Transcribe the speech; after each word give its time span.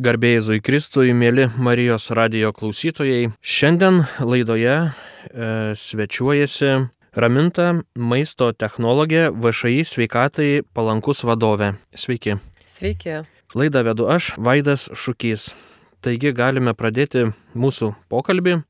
Garbėjai 0.00 0.40
Zui 0.40 0.62
Kristui, 0.64 1.10
mėly 1.12 1.50
Marijos 1.60 2.06
radio 2.16 2.54
klausytojai. 2.56 3.34
Šiandien 3.44 3.98
laidoje 4.24 4.72
e, 4.72 4.90
svečiuojasi 5.76 6.70
Raminta 7.20 7.66
maisto 8.00 8.48
technologė 8.56 9.26
VŠI 9.28 9.84
sveikatai 9.84 10.48
palankus 10.72 11.20
vadovė. 11.28 11.74
Sveiki. 11.92 12.38
Sveiki. 12.64 13.18
Laidą 13.52 13.84
vedu 13.90 14.08
aš, 14.08 14.32
Vaidas 14.40 14.88
Šukys. 14.96 15.50
Taigi 16.00 16.32
galime 16.32 16.72
pradėti 16.72 17.28
mūsų 17.52 17.92
pokalbį. 18.08 18.62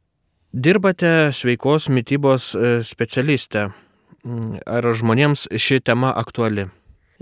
Dirbate 0.51 1.31
sveikos 1.31 1.93
mytybos 1.95 2.57
e, 2.59 2.81
specialistė. 2.83 3.69
Ar 4.67 4.95
žmonėms 4.99 5.47
ši 5.55 5.79
tema 5.79 6.11
aktuali? 6.11 6.73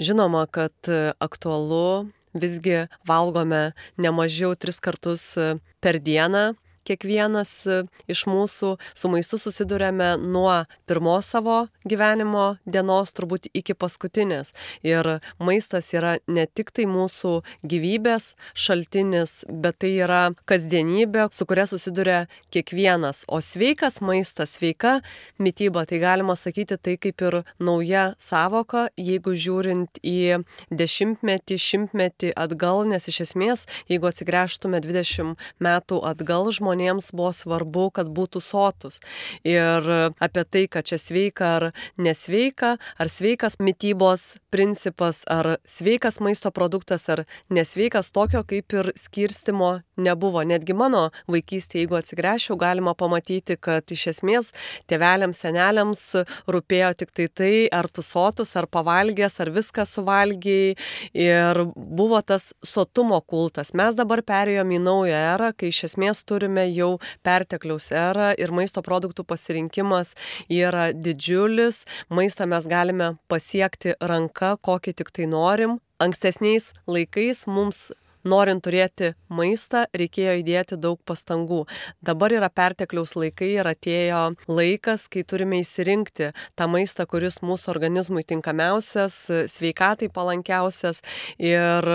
Žinoma, 0.01 0.47
kad 0.49 0.73
e, 0.89 1.11
aktualu 1.21 2.09
visgi 2.35 2.87
valgome 3.09 3.73
ne 3.97 4.11
mažiau 4.11 4.55
tris 4.55 4.81
kartus 4.81 5.37
e, 5.37 5.57
per 5.81 6.01
dieną 6.03 6.55
kiekvienas 6.89 7.53
e, 7.69 7.83
iš 8.11 8.25
mūsų 8.31 8.75
su 8.97 9.11
maistu 9.13 9.39
susidurėme 9.41 10.15
nuo 10.21 10.65
pirmos 10.89 11.29
savo 11.35 11.59
gyvenimo 11.89 12.57
dienos 12.67 13.13
turbūt 13.17 13.49
iki 13.57 13.77
paskutinės. 13.79 14.55
Ir 14.87 15.19
maistas 15.43 15.93
yra 15.95 16.17
ne 16.27 16.47
tik 16.47 16.73
tai 16.75 16.87
mūsų 16.89 17.35
gyvybės 17.69 18.33
šaltinis, 18.59 19.45
bet 19.49 19.81
tai 19.83 19.93
yra 20.01 20.23
kasdienybė, 20.49 21.29
su 21.35 21.47
kuria 21.49 21.67
susiduria 21.69 22.19
kiekvienas. 22.55 23.25
O 23.29 23.41
sveikas 23.45 24.01
maistas, 24.05 24.57
sveika 24.57 24.99
mytyba, 25.39 25.85
tai 25.89 26.01
galima 26.03 26.37
sakyti 26.39 26.79
tai 26.81 26.97
kaip 27.01 27.23
ir 27.25 27.41
nauja 27.61 28.13
savoka, 28.23 28.89
jeigu 28.99 29.37
žiūrint 29.39 30.01
į 30.03 30.43
dešimtmetį, 30.71 31.61
šimtmetį 31.69 32.33
atgal, 32.39 32.85
nes 32.89 33.09
iš 33.11 33.23
esmės, 33.29 33.67
jeigu 33.91 34.11
atsigręžtume 34.11 34.81
20 34.85 35.37
metų 35.63 36.01
atgal, 36.07 36.49
žmonės 36.55 36.78
žmonėms 36.79 37.13
buvo 37.13 37.33
svarbu, 37.33 37.91
kad 37.93 38.09
būtų 38.09 38.41
sotus. 38.41 39.01
Ir 39.45 40.13
apie 40.19 40.45
tai, 40.45 40.67
kad 40.69 40.87
čia 40.87 40.99
sveika 40.99 41.47
ar 41.59 41.73
nesveika, 41.99 42.79
ar 42.99 43.09
sveikas 43.09 43.59
mytybos 43.59 44.39
principas, 44.51 45.25
ar 45.27 45.59
sveikas 45.67 46.21
maisto 46.21 46.51
produktas, 46.51 47.09
ar 47.09 47.27
nesveikas, 47.51 48.11
tokio 48.11 48.45
kaip 48.45 48.73
ir 48.73 48.93
skirstimo 48.97 49.83
nebuvo. 49.97 50.43
Netgi 50.47 50.75
mano 50.75 51.11
vaikystėje, 51.29 51.85
jeigu 51.85 51.99
atsigręšiau, 51.99 52.57
galima 52.59 52.95
pamatyti, 52.95 53.59
kad 53.59 53.85
iš 53.91 54.07
esmės 54.15 54.53
tėveliams, 54.89 55.43
seneliams 55.43 56.05
rūpėjo 56.47 56.93
tik 56.99 57.13
tai 57.13 57.29
tai, 57.29 57.55
ar 57.73 57.89
tu 57.91 58.03
sotus, 58.03 58.55
ar 58.57 58.69
pavalgęs, 58.71 59.41
ar 59.43 59.51
viską 59.51 59.87
suvalgiai. 59.87 60.77
Ir 61.19 61.65
buvo 61.75 62.21
tas 62.23 62.53
sotumo 62.65 63.21
kultas. 63.27 63.75
Mes 63.75 63.97
dabar 63.99 64.23
perėjom 64.23 64.71
į 64.77 64.81
naują 64.83 65.19
erą, 65.35 65.53
kai 65.57 65.73
iš 65.73 65.89
esmės 65.91 66.23
turime 66.29 66.58
jau 66.67 66.97
pertekliaus 67.27 67.91
erą 67.95 68.33
ir 68.39 68.53
maisto 68.55 68.83
produktų 68.85 69.25
pasirinkimas 69.29 70.15
yra 70.51 70.91
didžiulis. 70.93 71.85
Maistą 72.11 72.49
mes 72.51 72.67
galime 72.71 73.15
pasiekti 73.31 73.95
ranka, 74.01 74.57
kokį 74.61 74.97
tik 74.99 75.15
tai 75.15 75.31
norim. 75.31 75.79
Ankstesniais 76.03 76.73
laikais 76.87 77.47
mums 77.51 77.89
norint 78.29 78.63
turėti 78.65 79.15
maistą, 79.33 79.87
reikėjo 79.97 80.35
įdėti 80.43 80.79
daug 80.81 81.01
pastangų. 81.09 81.65
Dabar 82.05 82.35
yra 82.37 82.51
pertekliaus 82.53 83.15
laikai 83.19 83.51
ir 83.57 83.69
atėjo 83.71 84.23
laikas, 84.51 85.07
kai 85.11 85.25
turime 85.29 85.63
įsirinkti 85.63 86.31
tą 86.59 86.69
maistą, 86.71 87.07
kuris 87.09 87.41
mūsų 87.45 87.73
organizmui 87.73 88.25
tinkamiausias, 88.29 89.21
sveikatai 89.49 90.11
palankiausias. 90.13 91.01
Ir 91.41 91.89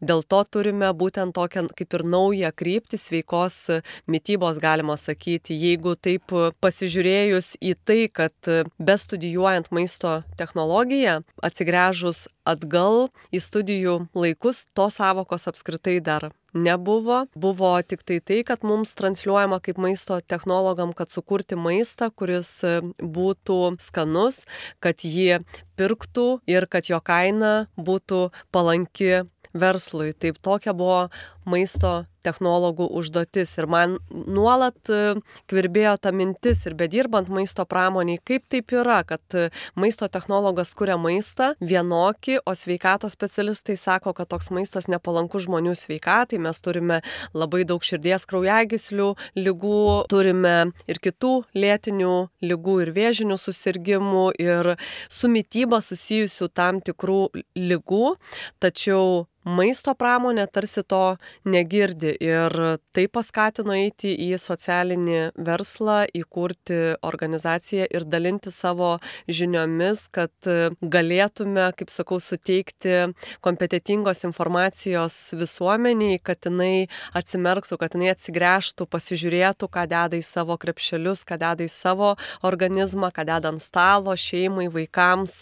dėl 0.00 0.24
to 0.28 0.42
turime 0.52 0.92
būtent 0.96 1.34
tokią 1.36 1.66
kaip 1.76 1.96
ir 1.96 2.04
naują 2.04 2.52
kryptį 2.56 3.00
sveikos 3.00 3.58
mytybos, 4.10 4.60
galima 4.62 4.98
sakyti. 5.00 5.56
Jeigu 5.56 5.96
taip 5.96 6.34
pasižiūrėjus 6.60 7.54
į 7.60 7.76
tai, 7.84 8.00
kad 8.12 8.52
bestudijuojant 8.78 9.70
maisto 9.74 10.20
technologiją, 10.40 11.20
atsigręžus 11.44 12.26
atgal 12.50 13.08
į 13.34 13.40
studijų 13.44 13.96
laikus, 14.16 14.64
tos 14.74 14.98
savokos 15.00 15.46
apskritai 15.50 15.69
dar 16.00 16.30
nebuvo. 16.54 17.26
Buvo 17.34 17.82
tik 17.82 18.02
tai 18.02 18.20
tai, 18.20 18.42
kad 18.44 18.64
mums 18.66 18.94
transliuojama 18.94 19.60
kaip 19.60 19.78
maisto 19.78 20.20
technologam, 20.20 20.92
kad 20.92 21.10
sukurti 21.10 21.56
maistą, 21.56 22.10
kuris 22.10 22.60
būtų 22.98 23.76
skanus, 23.80 24.44
kad 24.80 25.04
jį 25.04 25.42
pirktų 25.76 26.40
ir 26.46 26.66
kad 26.66 26.90
jo 26.90 27.00
kaina 27.00 27.68
būtų 27.76 28.30
palanki 28.50 29.26
verslui. 29.54 30.12
Taip 30.12 30.38
tokia 30.42 30.74
buvo 30.74 31.08
maisto 31.48 32.04
technologų 32.24 32.88
užduotis. 33.00 33.54
Ir 33.58 33.66
man 33.70 33.96
nuolat 34.10 34.90
e, 34.92 35.14
kvirbėjo 35.50 35.94
ta 36.04 36.12
mintis 36.12 36.62
ir 36.68 36.76
bedirbant 36.78 37.30
maisto 37.32 37.64
pramoniai, 37.68 38.20
kaip 38.26 38.46
taip 38.52 38.74
yra, 38.76 39.00
kad 39.08 39.22
e, 39.36 39.48
maisto 39.80 40.08
technologas 40.12 40.74
kuria 40.76 40.98
maistą 41.00 41.54
vienokį, 41.64 42.40
o 42.44 42.54
sveikatos 42.56 43.16
specialistai 43.16 43.78
sako, 43.80 44.14
kad 44.16 44.30
toks 44.30 44.50
maistas 44.54 44.88
nepalankus 44.92 45.46
žmonių 45.48 45.74
sveikatai. 45.78 46.40
Mes 46.42 46.60
turime 46.60 47.00
labai 47.36 47.64
daug 47.68 47.84
širdies 47.84 48.26
kraujagyslių 48.28 49.10
lygų, 49.40 49.80
turime 50.12 50.56
ir 50.90 51.02
kitų 51.02 51.34
lėtinių 51.56 52.14
lygų 52.44 52.76
ir 52.84 52.94
vėžinių 52.96 53.40
susirgymų 53.40 54.28
ir 54.40 54.74
su 55.08 55.32
mytyba 55.32 55.80
susijusių 55.84 56.52
tam 56.52 56.84
tikrų 56.84 57.22
lygų. 57.56 58.14
Tačiau 58.60 59.26
maisto 59.44 59.94
pramonė 59.96 60.46
tarsi 60.52 60.82
to 60.84 61.16
negirdi. 61.44 62.12
Ir 62.20 62.54
tai 62.94 63.06
paskatino 63.12 63.74
eiti 63.76 64.12
į 64.26 64.38
socialinį 64.40 65.20
verslą, 65.46 66.02
įkurti 66.16 66.80
organizaciją 67.06 67.88
ir 67.90 68.06
dalinti 68.10 68.52
savo 68.54 68.96
žiniomis, 69.30 70.06
kad 70.14 70.32
galėtume, 70.80 71.70
kaip 71.78 71.92
sakau, 71.92 72.20
suteikti 72.22 73.12
kompetitingos 73.44 74.24
informacijos 74.28 75.18
visuomeniai, 75.38 76.20
kad 76.22 76.48
jinai 76.48 76.88
atsimerktų, 77.16 77.78
kad 77.80 77.96
jinai 77.96 78.12
atsigręžtų, 78.14 78.88
pasižiūrėtų, 78.90 79.70
ką 79.70 79.86
deda 79.90 80.18
į 80.18 80.24
savo 80.26 80.58
krepšelius, 80.60 81.24
ką 81.28 81.40
deda 81.40 81.66
į 81.66 81.70
savo 81.72 82.14
organizmą, 82.46 83.12
ką 83.14 83.26
deda 83.28 83.54
ant 83.54 83.64
stalo 83.64 84.16
šeimai, 84.18 84.68
vaikams. 84.72 85.36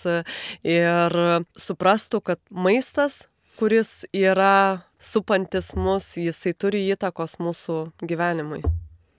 Ir 0.66 1.19
suprastų, 1.59 2.22
kad 2.25 2.41
maistas 2.50 3.25
kuris 3.59 4.05
yra 4.15 4.87
supantis 4.98 5.72
mus, 5.78 6.16
jisai 6.19 6.54
turi 6.54 6.84
įtakos 6.92 7.38
mūsų 7.42 7.78
gyvenimui. 8.03 8.62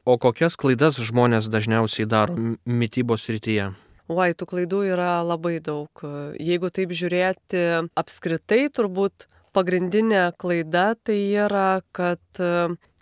O 0.09 0.17
kokias 0.17 0.55
klaidas 0.59 0.99
žmonės 1.03 1.49
dažniausiai 1.51 2.07
daro 2.09 2.35
mytybos 2.65 3.27
rytyje? 3.29 3.71
Oi, 4.09 4.31
tų 4.33 4.47
klaidų 4.49 4.79
yra 4.89 5.19
labai 5.21 5.59
daug. 5.61 6.01
Jeigu 6.41 6.71
taip 6.73 6.95
žiūrėti 6.97 7.61
apskritai, 7.99 8.63
turbūt 8.73 9.27
pagrindinė 9.53 10.31
klaida 10.41 10.95
tai 11.05 11.19
yra, 11.43 11.81
kad 11.93 12.41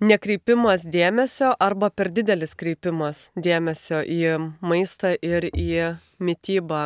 nekreipimas 0.04 0.84
dėmesio 0.84 1.54
arba 1.64 1.90
per 1.90 2.12
didelis 2.12 2.58
kreipimas 2.60 3.30
dėmesio 3.40 4.04
į 4.04 4.36
maistą 4.60 5.14
ir 5.16 5.48
į 5.48 5.96
mytybą. 6.20 6.84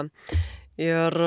Ir 0.82 1.20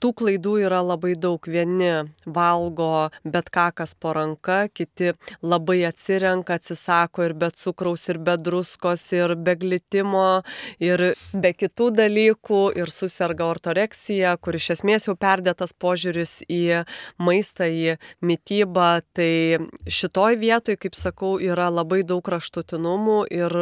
tų 0.00 0.12
klaidų 0.20 0.54
yra 0.64 0.80
labai 0.84 1.14
daug. 1.18 1.44
Vieni 1.50 1.90
valgo 2.26 3.10
bet 3.24 3.50
ką, 3.52 3.68
kas 3.76 3.94
po 3.94 4.14
ranka, 4.16 4.64
kiti 4.72 5.12
labai 5.42 5.82
atsirenka, 5.88 6.56
atsisako 6.58 7.26
ir 7.28 7.34
be 7.38 7.50
cukraus, 7.54 8.06
ir 8.08 8.20
be 8.22 8.36
druskos, 8.40 9.04
ir 9.16 9.36
be 9.36 9.54
glitimo, 9.60 10.42
ir 10.82 11.12
be 11.32 11.52
kitų 11.54 11.90
dalykų, 12.00 12.62
ir 12.80 12.92
susirga 12.92 13.48
ortoreksija, 13.50 14.36
kur 14.40 14.58
iš 14.58 14.70
esmės 14.76 15.08
jau 15.08 15.16
perdėtas 15.20 15.74
požiūris 15.76 16.40
į 16.48 16.82
maistą, 17.20 17.68
į 17.68 17.96
mytybą. 18.24 18.90
Tai 19.16 19.32
šitoj 19.90 20.38
vietoj, 20.40 20.78
kaip 20.80 20.98
sakau, 20.98 21.36
yra 21.42 21.68
labai 21.72 22.02
daug 22.06 22.22
kraštutinumų 22.24 23.22
ir 23.32 23.56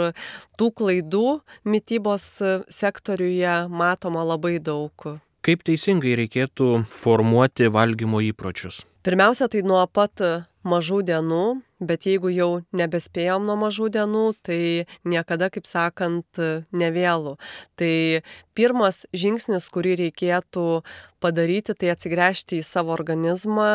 tų 0.58 0.72
klaidų 0.78 1.40
mytybos 1.68 2.28
sektoriuje 2.72 3.64
matoma 3.70 4.26
labai 4.26 4.58
daug. 4.62 5.18
Kaip 5.46 5.62
teisingai 5.66 6.16
reikėtų 6.18 6.84
formuoti 6.90 7.68
valgymo 7.72 8.20
įpročius? 8.26 8.82
Pirmiausia, 9.06 9.46
tai 9.48 9.62
nuo 9.64 9.80
pat 9.86 10.20
mažų 10.68 10.98
dienų, 11.08 11.44
bet 11.80 12.06
jeigu 12.08 12.32
jau 12.34 12.48
nebespėjom 12.76 13.46
nuo 13.46 13.54
mažų 13.60 13.88
dienų, 13.94 14.24
tai 14.44 14.60
niekada, 15.08 15.48
kaip 15.54 15.68
sakant, 15.70 16.40
nevėlų. 16.74 17.36
Tai 17.78 17.92
pirmas 18.58 19.04
žingsnis, 19.14 19.70
kurį 19.72 19.94
reikėtų 20.02 20.66
padaryti, 21.20 21.74
tai 21.78 21.92
atsigręžti 21.94 22.60
į 22.60 22.66
savo 22.66 22.94
organizmą, 22.94 23.68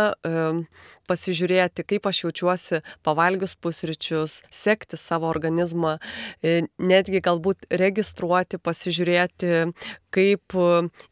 pasižiūrėti, 1.09 1.85
kaip 1.87 2.07
aš 2.09 2.23
jaučiuosi 2.25 2.81
pavalgius 3.05 3.55
pusryčius, 3.59 4.41
sekti 4.53 4.99
savo 4.99 5.27
organizmą, 5.31 5.97
e, 6.41 6.63
netgi 6.79 7.21
galbūt 7.23 7.67
registruoti, 7.69 8.59
pasižiūrėti, 8.61 9.73
kaip 10.13 10.55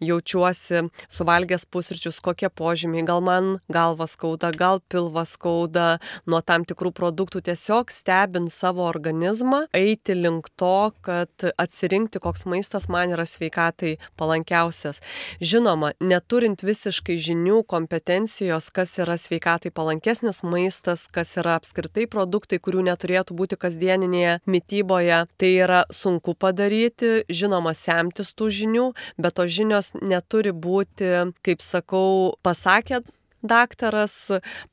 jaučiuosi 0.01 0.85
suvalgęs 1.09 1.65
pusryčius, 1.73 2.21
kokie 2.21 2.49
požymiai, 2.53 3.05
gal 3.07 3.23
man 3.25 3.49
galva 3.71 4.05
skauda, 4.09 4.51
gal 4.53 4.81
pilvas 4.91 5.33
skauda 5.37 5.97
nuo 6.29 6.41
tam 6.45 6.65
tikrų 6.69 6.93
produktų, 6.93 7.41
tiesiog 7.49 7.91
stebint 7.93 8.53
savo 8.53 8.85
organizmą, 8.85 9.65
eiti 9.73 10.15
link 10.17 10.51
to, 10.59 10.91
kad 11.05 11.49
atsirinkti, 11.57 12.21
koks 12.21 12.45
maistas 12.49 12.87
man 12.91 13.15
yra 13.15 13.25
sveikatai 13.25 13.97
palankiausias. 14.21 15.01
Žinoma, 15.41 15.93
neturint 16.21 16.61
visiškai 16.61 17.17
žinių, 17.17 17.63
kompetencijos, 17.65 18.69
kas 18.69 18.93
yra 19.01 19.17
sveikatai 19.17 19.71
palankesnis 19.73 20.43
maistas, 20.43 21.07
kas 21.09 21.33
yra 21.37 21.57
apskritai 21.57 22.05
produktai, 22.07 22.59
kurių 22.61 22.85
neturėtų 22.91 23.33
būti 23.35 23.57
kasdieninėje 23.57 24.39
mytyboje. 24.45 25.25
Tai 25.41 25.51
yra 25.65 25.83
sunku 25.89 26.35
padaryti, 26.37 27.25
žinoma, 27.29 27.73
semtis 27.73 28.33
tų 28.37 28.51
žinių, 28.53 28.85
bet 29.17 29.39
tos 29.39 29.49
žinios 29.49 29.93
neturi 29.97 30.53
būti, 30.53 31.33
kaip 31.41 31.65
sakau, 31.65 32.37
pasakėt, 32.45 33.09
daktaras 33.43 34.15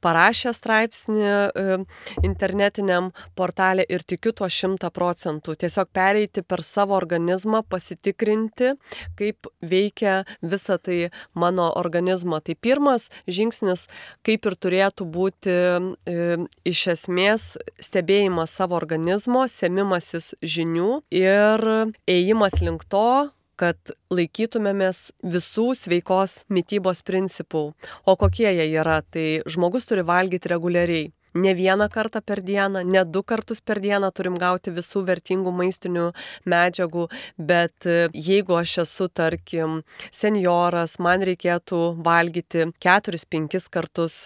parašė 0.04 0.52
straipsnį 0.56 1.24
e, 1.28 1.78
internetiniam 2.26 3.10
portalė 3.38 3.84
ir 3.88 4.04
tikiu 4.06 4.32
tuo 4.36 4.48
šimta 4.48 4.90
procentų. 4.94 5.56
Tiesiog 5.62 5.90
pereiti 5.94 6.42
per 6.42 6.62
savo 6.64 6.96
organizmą, 6.98 7.62
pasitikrinti, 7.68 8.74
kaip 9.18 9.50
veikia 9.62 10.22
visa 10.42 10.78
tai 10.78 11.10
mano 11.34 11.70
organizmą. 11.78 12.40
Tai 12.44 12.56
pirmas 12.60 13.08
žingsnis, 13.28 13.86
kaip 14.26 14.46
ir 14.48 14.58
turėtų 14.58 15.08
būti 15.08 15.54
e, 15.54 16.28
iš 16.68 16.84
esmės 16.94 17.50
stebėjimas 17.82 18.54
savo 18.58 18.78
organizmo, 18.78 19.46
semimasis 19.48 20.34
žinių 20.42 21.02
ir 21.14 21.66
ėjimas 22.08 22.60
link 22.62 22.84
to, 22.88 23.30
kad 23.58 23.92
laikytumėmės 24.14 25.08
visų 25.22 25.72
sveikos 25.78 26.42
mytybos 26.52 27.04
principų. 27.06 27.68
O 28.06 28.16
kokie 28.16 28.48
jie 28.48 28.68
yra? 28.78 29.00
Tai 29.02 29.28
žmogus 29.50 29.88
turi 29.88 30.06
valgyti 30.06 30.54
reguliariai. 30.54 31.12
Ne 31.38 31.52
vieną 31.54 31.88
kartą 31.92 32.22
per 32.24 32.40
dieną, 32.42 32.82
ne 32.88 33.04
du 33.04 33.22
kartus 33.22 33.60
per 33.60 33.82
dieną 33.84 34.08
turim 34.16 34.38
gauti 34.40 34.72
visų 34.72 35.04
vertingų 35.10 35.52
maistinių 35.52 36.06
medžiagų, 36.48 37.04
bet 37.36 37.86
e, 37.86 38.08
jeigu 38.14 38.56
aš 38.56 38.78
esu, 38.86 39.10
tarkim, 39.12 39.82
senioras, 40.10 40.96
man 40.98 41.22
reikėtų 41.28 41.82
valgyti 42.06 42.70
4-5 42.80 43.68
kartus 43.70 44.16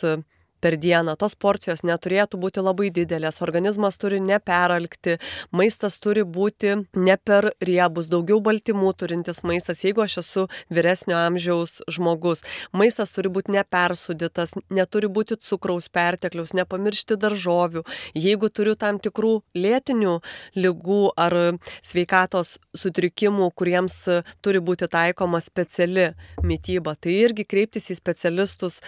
per 0.62 0.79
dieną. 0.79 1.17
Tos 1.19 1.35
porcijos 1.35 1.82
neturėtų 1.87 2.38
būti 2.41 2.62
labai 2.62 2.91
didelės, 2.94 3.41
organizmas 3.44 3.99
turi 4.00 4.20
neperalkti, 4.23 5.19
maistas 5.50 5.99
turi 6.03 6.23
būti 6.23 6.76
ne 6.94 7.17
per 7.19 7.50
riebus, 7.64 8.09
daugiau 8.12 8.38
baltymų 8.44 8.93
turintis 9.00 9.43
maistas, 9.47 9.82
jeigu 9.85 10.05
aš 10.06 10.20
esu 10.23 10.47
vyresnio 10.70 11.19
amžiaus 11.19 11.81
žmogus. 11.91 12.44
Maistas 12.73 13.14
turi 13.14 13.32
būti 13.32 13.56
nepersudytas, 13.56 14.55
neturi 14.70 15.11
būti 15.11 15.38
cukraus 15.43 15.91
pertekliaus, 15.93 16.55
nepamiršti 16.59 17.19
daržovių. 17.20 17.85
Jeigu 18.14 18.50
turiu 18.55 18.76
tam 18.79 19.00
tikrų 19.03 19.35
lėtinių 19.59 20.19
lygų 20.59 21.03
ar 21.19 21.38
sveikatos 21.82 22.59
sutrikimų, 22.79 23.50
kuriems 23.59 23.99
turi 24.44 24.62
būti 24.62 24.88
taikoma 24.93 25.43
speciali 25.43 26.12
mytyba, 26.47 26.94
tai 26.94 27.19
irgi 27.26 27.47
kreiptis 27.49 27.91
į 27.93 27.99
specialistus 27.99 28.81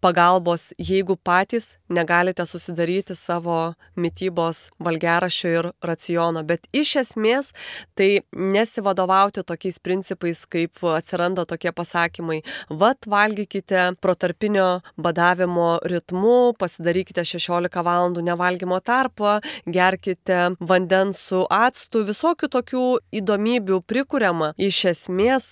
pagalbos, 0.00 0.72
jeigu 0.78 1.16
patys 1.16 1.74
negalite 1.88 2.46
susidaryti 2.46 3.14
savo 3.16 3.74
mytybos 3.96 4.68
valgerašio 4.78 5.48
ir 5.48 5.70
raciono. 5.82 6.42
Bet 6.44 6.68
iš 6.72 6.94
esmės 7.02 7.52
tai 7.98 8.20
nesivadovauti 8.32 9.42
tokiais 9.46 9.78
principais, 9.82 10.44
kaip 10.46 10.82
atsiranda 10.94 11.46
tokie 11.48 11.72
pasakymai. 11.72 12.42
Vat 12.68 13.08
valgykite 13.08 13.94
protarpinio 14.02 14.80
badavimo 14.96 15.78
ritmu, 15.88 16.54
pasidarykite 16.60 17.24
16 17.24 17.82
valandų 17.88 18.24
nevalgymo 18.28 18.80
tarpą, 18.84 19.38
gerkite 19.66 20.52
vandens 20.60 21.22
su 21.30 21.44
actu, 21.50 22.04
visokių 22.08 22.50
tokių 22.52 22.84
įdomybių 23.22 23.80
prikuriama. 23.88 24.52
Iš 24.58 24.84
esmės, 24.92 25.50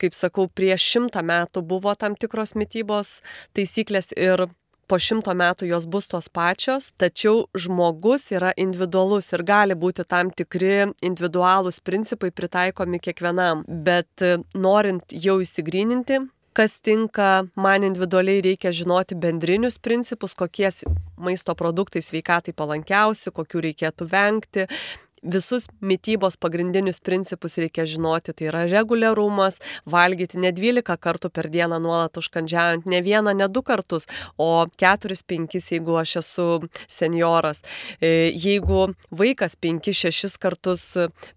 kaip 0.00 0.16
sakau, 0.16 0.46
prieš 0.48 0.84
šimtą 0.94 1.24
metų 1.24 1.64
buvo 1.64 1.94
tam 1.98 2.18
tikros 2.20 2.54
mytybos 2.58 3.18
taisyklės 3.64 4.12
ir 4.16 4.46
po 4.88 4.98
šimto 5.00 5.32
metų 5.32 5.68
jos 5.70 5.86
bus 5.88 6.08
tos 6.12 6.28
pačios, 6.28 6.90
tačiau 7.00 7.46
žmogus 7.56 8.28
yra 8.34 8.52
individualus 8.60 9.32
ir 9.32 9.44
gali 9.46 9.74
būti 9.74 10.04
tam 10.04 10.30
tikri 10.30 10.92
individualūs 11.00 11.80
principai 11.80 12.30
pritaikomi 12.30 13.00
kiekvienam. 13.00 13.64
Bet 13.64 14.20
e, 14.20 14.36
norint 14.54 15.08
jau 15.08 15.38
įsigryninti, 15.40 16.20
kas 16.54 16.76
tinka, 16.84 17.46
man 17.56 17.86
individualiai 17.88 18.44
reikia 18.44 18.74
žinoti 18.76 19.16
bendrinius 19.18 19.80
principus, 19.82 20.36
kokie 20.36 20.68
maisto 21.16 21.56
produktai 21.58 22.04
sveikatai 22.04 22.54
palankiausi, 22.54 23.32
kokių 23.34 23.64
reikėtų 23.70 24.10
vengti, 24.12 24.68
visus 25.24 25.66
mytybos 25.80 26.36
pagrindinius 26.40 27.00
principus 27.00 27.58
reikia 27.58 27.86
žinoti. 27.88 28.34
Tai 28.36 28.48
yra 28.50 28.64
reguliarumas, 28.70 29.60
valgyti 29.90 30.40
ne 30.42 30.52
12 30.54 30.96
kartų 31.00 31.30
per 31.34 31.48
dieną 31.52 31.80
nuolat 31.82 32.16
užkandžiaujant, 32.20 32.86
ne 32.86 33.00
vieną, 33.04 33.34
ne 33.36 33.48
du 33.48 33.62
kartus, 33.66 34.08
o 34.38 34.66
4-5, 34.80 35.58
jeigu 35.72 35.98
aš 36.00 36.16
esu 36.22 36.48
senioras. 36.88 37.64
E, 38.00 38.30
jeigu 38.30 38.92
vaikas 39.10 39.56
5-6 39.60 40.38
kartus 40.40 40.86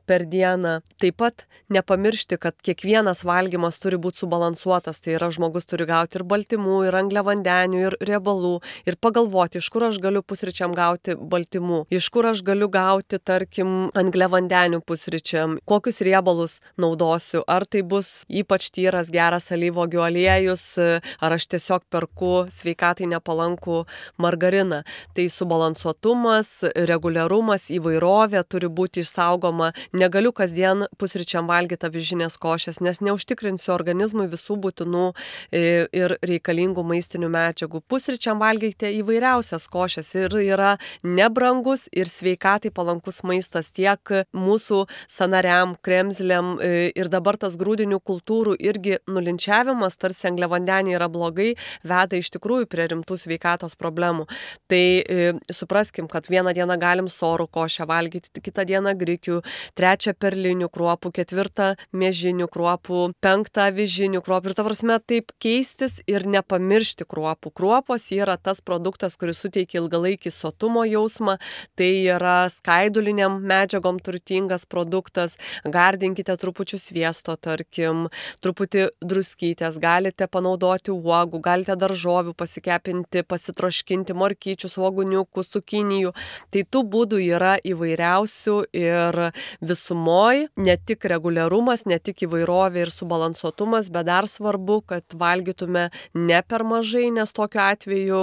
per 0.07 0.28
dieną, 0.28 0.80
taip 1.01 1.18
pat 1.18 1.48
nepamiršti, 1.74 2.38
kad 2.40 2.56
kiekvienas 2.63 3.24
valgymas 3.28 3.80
turi 3.81 4.00
būti 4.01 4.24
subalansuotas. 4.24 5.01
Tai 5.04 5.16
yra 5.18 5.31
žmogus 5.33 5.68
turi 5.69 5.88
gauti 5.90 6.19
ir 6.19 6.25
baltymų, 6.28 6.80
ir 6.88 6.98
angliavandenių, 7.01 7.81
ir 7.88 7.98
riebalų. 8.10 8.57
Ir 8.88 9.00
pagalvoti, 9.01 9.62
iš 9.62 9.69
kur 9.74 9.88
aš 9.90 10.00
galiu 10.04 10.24
pusryčiam 10.24 10.75
gauti 10.78 11.18
baltymų, 11.18 11.86
iš 11.94 12.10
kur 12.13 12.30
aš 12.31 12.44
galiu 12.48 12.69
gauti, 12.72 13.19
tarkim, 13.19 13.77
angliavandenių 13.98 14.82
pusryčiam, 14.88 15.58
kokius 15.68 16.02
riebalus 16.06 16.58
naudosiu, 16.80 17.44
ar 17.48 17.66
tai 17.66 17.84
bus 17.84 18.24
ypač 18.30 18.70
tyras 18.76 19.12
geras 19.14 19.50
alyvogių 19.56 20.04
aliejus, 20.08 20.66
ar 20.78 21.36
aš 21.38 21.48
tiesiog 21.54 21.86
perku 21.92 22.48
sveikatai 22.54 23.08
nepalankų 23.12 23.84
margariną. 24.22 24.84
Tai 25.18 25.28
subalansuotumas, 25.34 26.52
reguliarumas, 26.90 27.70
įvairovė 27.74 28.44
turi 28.50 28.70
būti 28.70 29.04
išsaugoma. 29.06 29.72
Negaliu 29.98 30.34
kasdien 30.36 30.86
pusryčiam 31.00 31.50
valgyti 31.50 31.88
avižinės 31.88 32.38
košės, 32.42 32.82
nes 32.84 33.02
neužtikrinsiu 33.06 33.74
organizmui 33.76 34.28
visų 34.32 34.58
būtinų 34.64 35.06
e, 35.52 35.88
ir 35.96 36.18
reikalingų 36.26 36.86
maistinių 36.88 37.32
medžiagų. 37.34 37.84
Pusryčiam 37.90 38.42
valgykite 38.44 38.92
įvairiausias 39.00 39.68
košės 39.72 40.14
ir 40.18 40.36
yra 40.42 40.76
nebrangus 41.04 41.88
ir 41.92 42.10
sveikatai 42.12 42.72
palankus 42.74 43.24
maistas 43.28 43.67
maistas 43.68 43.71
tiek 43.76 44.28
mūsų 44.33 44.88
sanariam, 45.07 45.76
kremzliam 45.81 46.59
e, 46.59 46.92
ir 46.95 47.09
dabar 47.09 47.38
tas 47.38 47.56
grūdinių 47.57 48.00
kultūrų 48.00 48.57
irgi 48.59 49.00
nulinčiavimas, 49.07 49.97
tarsi 49.97 50.28
angliavandeniai 50.28 50.95
yra 50.95 51.07
blogai, 51.09 51.56
veda 51.83 52.18
iš 52.18 52.31
tikrųjų 52.31 52.68
prie 52.68 52.88
rimtų 52.88 53.18
sveikatos 53.18 53.76
problemų. 53.76 54.28
Tai 54.68 54.83
e, 55.02 55.33
supraskim, 55.52 56.07
kad 56.07 56.28
vieną 56.30 56.54
dieną 56.54 56.78
galim 56.80 57.07
sorų 57.07 57.47
košę 57.47 57.88
valgyti, 57.88 58.30
kitą 58.42 58.66
dieną 58.66 58.95
grikių, 58.97 59.42
trečią 59.76 60.14
perlinių 60.18 60.69
kruopų, 60.69 61.12
ketvirtą 61.12 61.76
mėžinių 61.94 62.47
kruopų, 62.47 63.14
penktą 63.21 63.69
vižinių 63.74 64.21
kruopų 64.24 64.52
ir 64.52 64.57
ta 64.57 64.66
prasme 64.66 65.00
taip 65.00 65.31
keistis 65.40 66.02
ir 66.07 66.28
nepamiršti 66.28 67.07
kruopų. 67.07 67.54
Kruopos 67.54 68.09
yra 68.12 68.38
tas 68.38 68.62
produktas, 68.62 69.18
kuris 69.18 69.42
suteikia 69.44 69.81
ilgalaikį 69.81 70.31
sotumo 70.33 70.86
jausmą, 70.88 71.38
tai 71.78 71.92
yra 72.07 72.47
skaiduliniam 72.52 73.40
medžiagom 73.47 74.01
turtingas 74.04 74.68
produktas, 74.69 75.37
gardinkite 75.66 76.35
trupučių 76.37 76.80
sviesto, 76.81 77.37
tarkim, 77.39 78.07
truputį 78.44 78.87
druskytės, 79.01 79.80
galite 79.81 80.27
panaudoti 80.31 80.94
uogų, 80.94 81.42
galite 81.44 81.77
daržovių 81.80 82.35
pasikepinti, 82.37 83.23
pasitroškinti, 83.27 84.16
morkyčių, 84.18 84.71
svoguniukų, 84.71 85.45
cukinijų. 85.54 86.13
Tai 86.54 86.63
tų 86.71 86.83
būdų 86.94 87.21
yra 87.23 87.56
įvairiausių 87.66 88.57
ir 88.77 89.19
visumoj 89.61 90.47
ne 90.57 90.77
tik 90.77 91.07
reguliarumas, 91.09 91.85
ne 91.89 91.99
tik 91.99 92.25
įvairovė 92.27 92.85
ir 92.85 92.94
subalansuotumas, 92.94 93.92
bet 93.94 94.07
dar 94.09 94.27
svarbu, 94.30 94.81
kad 94.94 95.18
valgytume 95.18 95.89
ne 96.13 96.42
per 96.47 96.63
mažai, 96.68 97.07
nes 97.13 97.33
tokiu 97.35 97.63
atveju 97.63 98.21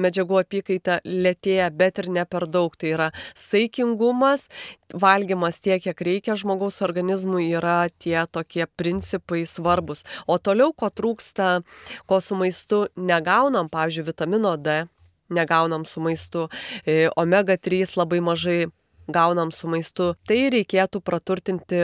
medžiagų 0.00 0.40
apykaita 0.42 1.00
lėtėja, 1.04 1.70
bet 1.74 2.02
ir 2.02 2.10
ne 2.18 2.26
per 2.28 2.46
daug. 2.50 2.74
Tai 2.74 2.90
yra 2.90 3.10
saikingumas 3.38 4.48
valgymas 4.94 5.60
tiek, 5.60 5.82
kiek 5.82 6.00
reikia 6.06 6.36
žmogaus 6.38 6.80
organizmui 6.84 7.48
yra 7.58 7.88
tie 7.98 8.26
tokie 8.30 8.66
principai 8.66 9.44
svarbus. 9.48 10.04
O 10.26 10.38
toliau, 10.38 10.72
ko 10.72 10.90
trūksta, 10.90 11.62
ko 12.06 12.20
su 12.20 12.38
maistu 12.38 12.86
negaunam, 12.96 13.70
pavyzdžiui, 13.72 14.08
vitamino 14.10 14.56
D, 14.56 14.84
negaunam 15.34 15.84
su 15.88 16.00
maistu, 16.00 16.48
e, 16.86 17.08
omega 17.16 17.56
3 17.56 17.96
labai 17.96 18.20
mažai 18.20 18.66
gaunam 19.08 19.52
su 19.52 19.68
maistu, 19.68 20.14
tai 20.28 20.48
reikėtų 20.52 21.00
praturtinti 21.04 21.80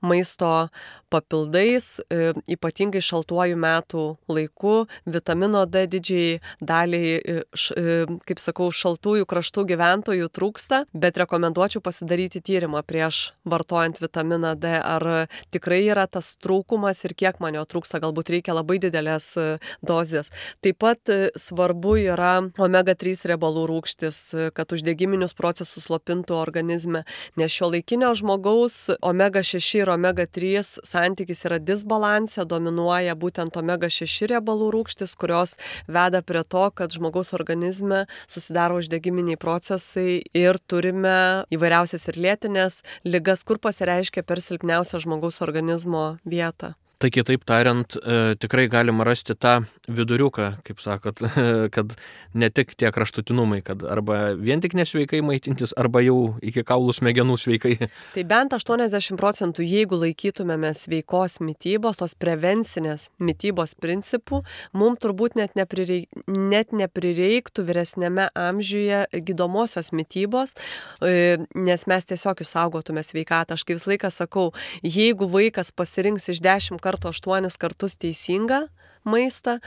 maisto 0.00 0.68
papildais, 1.10 1.98
e, 2.12 2.32
ypatingai 2.50 3.00
šaltuoju 3.04 3.56
metų 3.58 4.04
laiku, 4.30 4.86
vitamino 5.08 5.64
D 5.66 5.86
didžiai 5.90 6.38
daliai, 6.60 7.18
e, 7.18 7.42
e, 7.76 7.96
kaip 8.28 8.42
sakau, 8.42 8.68
šaltųjų 8.74 9.26
kraštų 9.28 9.64
gyventojų 9.72 10.28
trūksta, 10.28 10.84
bet 10.92 11.18
rekomenduočiau 11.20 11.82
pasidaryti 11.84 12.42
tyrimą 12.44 12.82
prieš 12.86 13.32
vartojant 13.48 14.00
vitaminą 14.00 14.54
D, 14.58 14.74
ar 14.78 15.28
tikrai 15.54 15.82
yra 15.88 16.06
tas 16.06 16.34
trūkumas 16.42 17.04
ir 17.04 17.14
kiek 17.16 17.40
man 17.40 17.56
jo 17.56 17.64
trūksta, 17.64 18.00
galbūt 18.02 18.32
reikia 18.34 18.56
labai 18.56 18.78
didelės 18.82 19.34
dozės. 19.82 20.30
Taip 20.62 20.78
pat 20.78 21.10
svarbu 21.38 21.96
yra 22.12 22.34
omega 22.58 22.94
3 22.94 23.24
riebalų 23.32 23.66
rūkštis, 23.70 24.52
kad 24.54 24.72
uždegiminius 24.72 25.34
procesus 25.34 25.88
slopintų 25.88 26.36
organizme, 26.38 27.04
nes 27.36 27.52
šio 27.52 27.72
laikinio 27.72 28.12
žmogaus 28.18 28.90
omega 29.00 29.42
6 29.42 29.82
ir 29.82 29.92
omega 29.92 30.26
3 30.26 30.78
santykis 30.98 31.44
yra 31.46 31.58
disbalanse, 31.62 32.44
dominuoja 32.48 33.14
būtent 33.18 33.58
omega 33.60 33.90
6 33.92 34.28
riebalų 34.32 34.70
rūgštis, 34.74 35.14
kurios 35.18 35.54
veda 35.86 36.22
prie 36.26 36.42
to, 36.42 36.64
kad 36.74 36.94
žmogaus 36.94 37.32
organizme 37.38 38.04
susidaro 38.30 38.80
uždegiminiai 38.82 39.38
procesai 39.40 40.20
ir 40.34 40.58
turime 40.66 41.46
įvairiausias 41.54 42.08
ir 42.10 42.20
lėtinės 42.26 42.82
lygas, 43.06 43.46
kur 43.46 43.62
pasireiškia 43.62 44.26
per 44.26 44.42
silpniausią 44.44 45.02
žmogaus 45.06 45.42
organizmo 45.44 46.18
vietą. 46.26 46.74
Tai 46.98 47.12
kitaip 47.14 47.44
tariant, 47.46 47.94
e, 47.94 48.34
tikrai 48.42 48.64
galima 48.66 49.04
rasti 49.06 49.36
tą 49.38 49.60
viduriuką, 49.86 50.48
kaip 50.66 50.80
sakot, 50.82 51.20
kad 51.74 51.92
ne 52.34 52.48
tik 52.50 52.72
tie 52.74 52.90
kraštutinumai, 52.90 53.60
kad 53.62 53.84
arba 53.86 54.32
vien 54.34 54.58
tik 54.58 54.74
nesveikai 54.74 55.20
maitintis, 55.22 55.76
arba 55.78 56.02
jau 56.02 56.34
iki 56.42 56.64
kaulų 56.66 56.96
smegenų 56.98 57.36
sveikai. 57.38 57.76
Tai 58.16 58.24
bent 58.26 58.56
80 58.56 59.14
procentų, 59.20 59.62
jeigu 59.62 60.00
laikytumėme 60.00 60.72
sveikos 60.74 61.38
mytybos, 61.38 62.00
tos 62.02 62.16
prevencinės 62.18 63.12
mytybos 63.22 63.76
principų, 63.78 64.42
mums 64.74 64.98
turbūt 64.98 65.38
net, 65.38 65.54
neprireik, 65.54 66.10
net 66.26 66.74
neprireiktų 66.74 67.62
vyresnėme 67.70 68.26
amžiuje 68.34 69.04
gydomosios 69.22 69.92
mytybos, 69.94 70.56
e, 70.98 71.38
nes 71.54 71.86
mes 71.86 72.10
tiesiog 72.10 72.42
išsaugotume 72.42 73.06
sveikatą. 73.06 73.54
Aš 73.54 73.62
kaip 73.62 73.78
visą 73.78 73.94
laiką 73.94 74.10
sakau, 74.10 74.50
jeigu 74.82 75.30
vaikas 75.30 75.70
pasirinks 75.70 76.30
iš 76.34 76.42
10 76.42 76.82
kartų 76.82 76.87
8 76.96 77.58
kartus 77.60 77.96
teisingą 78.00 78.68
maistą, 79.04 79.58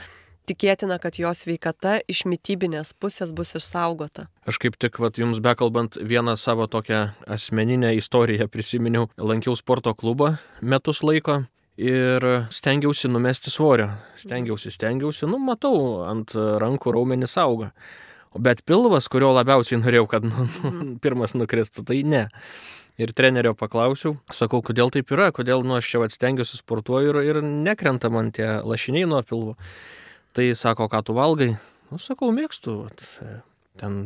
tikėtina, 0.48 0.98
kad 1.02 1.18
jo 1.20 1.30
sveikata 1.36 2.00
iš 2.10 2.24
mytybinės 2.28 2.92
pusės 2.98 3.32
bus 3.34 3.54
išsaugota. 3.58 4.26
Aš 4.48 4.58
kaip 4.62 4.76
tik, 4.80 4.98
vat, 5.02 5.18
jums 5.20 5.40
bekalbant, 5.44 5.96
vieną 5.96 6.36
savo 6.40 6.66
tokią 6.66 7.12
asmeninę 7.30 7.94
istoriją 7.98 8.48
prisiminiau. 8.50 9.08
Lankiau 9.18 9.56
sporto 9.58 9.94
klubą 9.94 10.36
metus 10.60 11.02
laiko 11.06 11.44
ir 11.78 12.26
stengiausi 12.52 13.10
numesti 13.10 13.50
svorio. 13.50 13.92
Stengiausi, 14.18 14.72
stengiausi, 14.74 15.26
nu 15.30 15.40
matau, 15.42 16.02
ant 16.08 16.34
rankų 16.34 16.96
raumenis 16.98 17.38
auga. 17.40 17.72
Bet 18.32 18.62
pilvas, 18.64 19.10
kurio 19.12 19.28
labiausiai 19.36 19.82
norėjau, 19.82 20.06
kad 20.08 20.24
nu, 20.24 20.46
nu, 20.48 20.84
pirmas 21.04 21.34
nukristų, 21.36 21.84
tai 21.84 22.00
ne 22.08 22.26
ir 23.00 23.12
trenerio 23.16 23.54
paklausiau, 23.58 24.16
sakau, 24.32 24.62
kodėl 24.64 24.92
taip 24.94 25.12
yra, 25.14 25.30
kodėl 25.34 25.64
nu, 25.66 25.78
aš 25.78 25.88
čia 25.92 26.02
atstengiuosi 26.06 26.60
sportuoju 26.60 27.14
ir, 27.14 27.20
ir 27.30 27.40
nekrenta 27.42 28.12
man 28.12 28.32
tie 28.34 28.58
lašiniai 28.64 29.08
nuo 29.08 29.22
pilvo. 29.26 29.56
Tai 30.32 30.48
sako, 30.56 30.88
ką 30.92 31.02
tu 31.04 31.16
valgai? 31.16 31.54
Nu, 31.92 31.98
sakau, 32.00 32.30
mėgstu. 32.32 32.86
Vat, 32.86 33.42
ten 33.80 33.96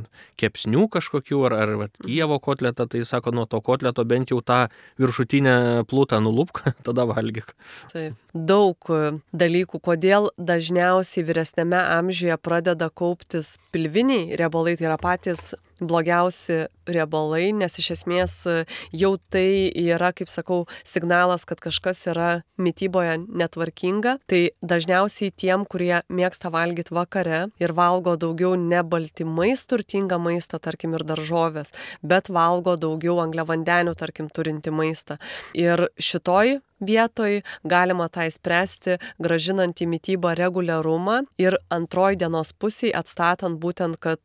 kepsnių 0.41 0.87
kažkokių 0.93 1.41
ar, 1.49 1.55
ar 1.65 1.73
vat, 1.83 1.93
Kievo 2.03 2.39
kotletą, 2.43 2.87
tai 2.91 3.03
sako, 3.07 3.33
nuo 3.35 3.47
to 3.51 3.61
kotleto 3.65 4.05
bent 4.09 4.31
jau 4.33 4.41
tą 4.45 4.67
viršutinę 5.03 5.87
plūtą 5.91 6.21
nulupk, 6.23 6.63
tada 6.87 7.07
valgyk. 7.09 7.53
Taip. 7.93 8.17
Daug 8.35 8.91
e, 8.93 9.17
dalykų, 9.37 9.83
kodėl 9.83 10.31
dažniausiai 10.39 11.27
vyresnėme 11.27 11.79
amžiuje 11.99 12.39
pradeda 12.43 12.91
kauptis 12.91 13.57
pilviniai 13.75 14.39
riebalai, 14.39 14.77
tai 14.79 14.91
yra 14.91 14.99
patys 15.01 15.53
blogiausi 15.81 16.67
riebalai, 16.91 17.51
nes 17.57 17.79
iš 17.81 17.93
esmės 17.97 18.35
e, 18.49 18.57
jau 18.97 19.15
tai 19.33 19.71
yra, 19.71 20.13
kaip 20.17 20.31
sakau, 20.33 20.65
signalas, 20.87 21.47
kad 21.49 21.61
kažkas 21.65 22.05
yra 22.11 22.29
mytyboje 22.61 23.19
netvarkinga. 23.27 24.17
Tai 24.31 24.43
dažniausiai 24.63 25.33
tiem, 25.35 25.67
kurie 25.69 26.03
mėgsta 26.09 26.53
valgyti 26.55 26.95
vakare 26.97 27.47
ir 27.63 27.75
valgo 27.77 28.17
daugiau 28.21 28.55
ne 28.61 28.83
baltymais 28.87 29.67
turtingą 29.69 30.21
maistą, 30.23 30.61
tarkim, 30.63 30.97
ir 30.97 31.07
daržovės, 31.07 31.75
bet 32.03 32.31
valgo 32.33 32.77
daugiau 32.81 33.21
angliavandenių, 33.25 33.97
tarkim, 33.99 34.31
turinti 34.33 34.75
maistą. 34.75 35.21
Ir 35.57 35.89
šitoj 35.99 36.59
vietoj 36.81 37.41
galima 37.65 38.09
tą 38.13 38.27
įspręsti, 38.29 38.99
gražinant 39.23 39.81
į 39.81 39.89
mytybą 39.91 40.35
reguliarumą 40.37 41.23
ir 41.41 41.59
antroji 41.73 42.21
dienos 42.21 42.53
pusiai 42.53 42.93
atstatant 42.97 43.59
būtent, 43.61 43.97
kad 44.01 44.21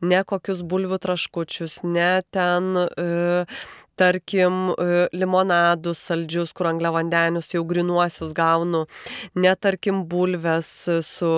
ne 0.00 0.22
kokius 0.24 0.62
bulvių 0.62 1.00
traškučius, 1.02 1.82
ne 1.98 2.22
ten 2.30 2.76
e, 2.76 3.44
tarkim, 3.98 4.70
e, 4.72 5.08
limonadus 5.12 6.02
saldžius, 6.08 6.52
kur 6.56 6.70
angliavandenius 6.70 7.50
jau 7.54 7.64
grinuosius 7.66 8.32
gaunu, 8.36 8.84
ne 9.34 9.54
tarkim 9.56 10.04
bulves 10.08 10.70
su 11.06 11.32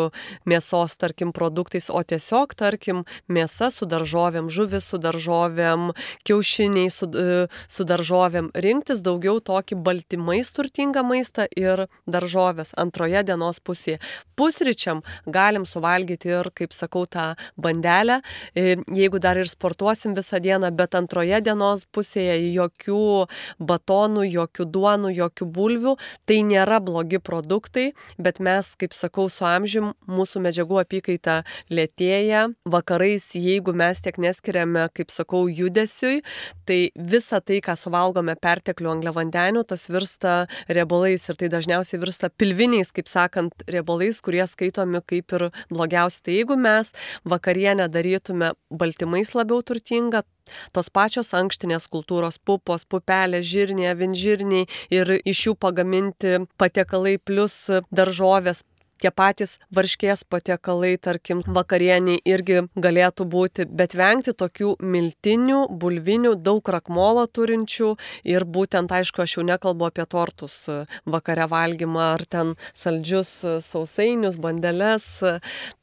mėsos, 0.48 0.96
tarkim, 1.00 1.32
produktais, 1.36 1.90
o 1.90 2.02
tiesiog, 2.04 2.54
tarkim, 2.58 3.04
mėsa 3.28 3.70
su 3.72 3.88
daržovėm, 3.88 4.50
žuvis 4.52 4.90
su 4.92 5.00
daržovėm, 5.00 5.90
kiaušiniai 6.28 6.90
su, 6.92 7.08
e, 7.14 7.46
su 7.68 7.86
daržovėm. 7.88 8.52
Rinktis 8.54 9.02
daugiau 9.06 9.40
tokį 9.40 9.80
baltymais 9.80 10.52
turtingą 10.56 11.04
maistą 11.06 11.48
ir 11.56 11.86
daržovės 12.06 12.74
antroje 12.76 13.24
dienos 13.24 13.60
pusėje. 13.60 14.00
Pusryčiam 14.36 15.02
galim 15.26 15.66
suvalgyti 15.68 16.30
ir, 16.32 16.50
kaip 16.54 16.72
sakau, 16.76 17.06
tą 17.06 17.34
bandelę, 17.56 18.20
e, 18.54 18.76
jeigu 18.88 19.20
dar 19.20 19.38
ir 19.40 19.48
sportuosim 19.48 20.14
visą 20.14 20.40
dieną, 20.40 20.70
bet 20.76 20.94
antroje 20.94 21.40
dienos 21.40 21.84
pusėje 21.84 22.49
jokių 22.54 23.26
batonų, 23.60 24.26
jokių 24.30 24.66
duonų, 24.74 25.12
jokių 25.16 25.48
bulvių. 25.56 25.96
Tai 26.28 26.38
nėra 26.46 26.80
blogi 26.84 27.20
produktai, 27.22 27.90
bet 28.18 28.40
mes, 28.42 28.74
kaip 28.80 28.94
sakau, 28.96 29.28
su 29.32 29.46
amžium 29.48 29.92
mūsų 30.10 30.42
medžiagų 30.46 30.80
apykaita 30.84 31.40
lėtėja. 31.70 32.48
Vakarais, 32.70 33.30
jeigu 33.36 33.74
mes 33.76 34.02
tiek 34.04 34.18
neskiriame, 34.20 34.88
kaip 34.96 35.12
sakau, 35.14 35.46
judesiui, 35.48 36.20
tai 36.68 36.80
visa 36.94 37.40
tai, 37.40 37.60
ką 37.64 37.76
suvalgome 37.78 38.36
perteklių 38.40 38.94
angliavandenių, 38.96 39.64
tas 39.68 39.88
virsta 39.90 40.34
riebalais 40.68 41.26
ir 41.28 41.38
tai 41.40 41.50
dažniausiai 41.52 42.00
virsta 42.02 42.30
pilviniais, 42.30 42.92
kaip 42.94 43.10
sakant, 43.10 43.54
riebalais, 43.70 44.20
kurie 44.24 44.44
skaitomi 44.48 45.02
kaip 45.06 45.36
ir 45.36 45.48
blogiausi. 45.70 46.22
Tai 46.26 46.36
jeigu 46.36 46.58
mes 46.60 46.92
vakarienę 47.24 47.88
darytume 47.92 48.52
baltymais 48.70 49.34
labiau 49.34 49.62
turtingą, 49.66 50.24
tos 50.72 50.90
pačios 50.90 51.32
ankštinės 51.36 51.88
kultūros 51.92 52.38
pupos, 52.38 52.86
pupelės, 52.88 53.46
žirniai, 53.50 53.92
avinžirniai 53.94 54.68
ir 54.94 55.14
iš 55.24 55.46
jų 55.48 55.56
pagaminti 55.60 56.40
patiekalai 56.60 57.16
plus 57.18 57.66
daržovės, 57.90 58.64
tie 59.00 59.10
patys 59.14 59.56
varškės 59.74 60.24
patiekalai, 60.30 60.94
tarkim, 61.00 61.42
vakarieniai 61.46 62.20
irgi 62.28 62.64
galėtų 62.76 63.26
būti, 63.30 63.66
bet 63.66 63.96
vengti 63.98 64.34
tokių 64.36 64.76
miltinių, 64.80 65.64
bulvinių, 65.82 66.34
daug 66.40 66.68
rakmolo 66.74 67.26
turinčių 67.26 67.94
ir 68.28 68.46
būtent, 68.46 68.92
aišku, 68.92 69.24
aš 69.24 69.38
jau 69.38 69.46
nekalbu 69.46 69.88
apie 69.90 70.06
tortus 70.10 70.62
vakare 71.08 71.48
valgymą 71.50 72.06
ar 72.14 72.24
ten 72.28 72.54
saldžius 72.78 73.34
sausainius, 73.66 74.38
bandeles. 74.40 75.08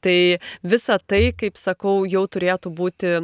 Tai 0.02 0.18
visa 0.64 0.98
tai, 1.04 1.32
kaip 1.38 1.60
sakau, 1.60 2.00
jau 2.08 2.26
turėtų 2.28 2.74
būti 2.74 3.16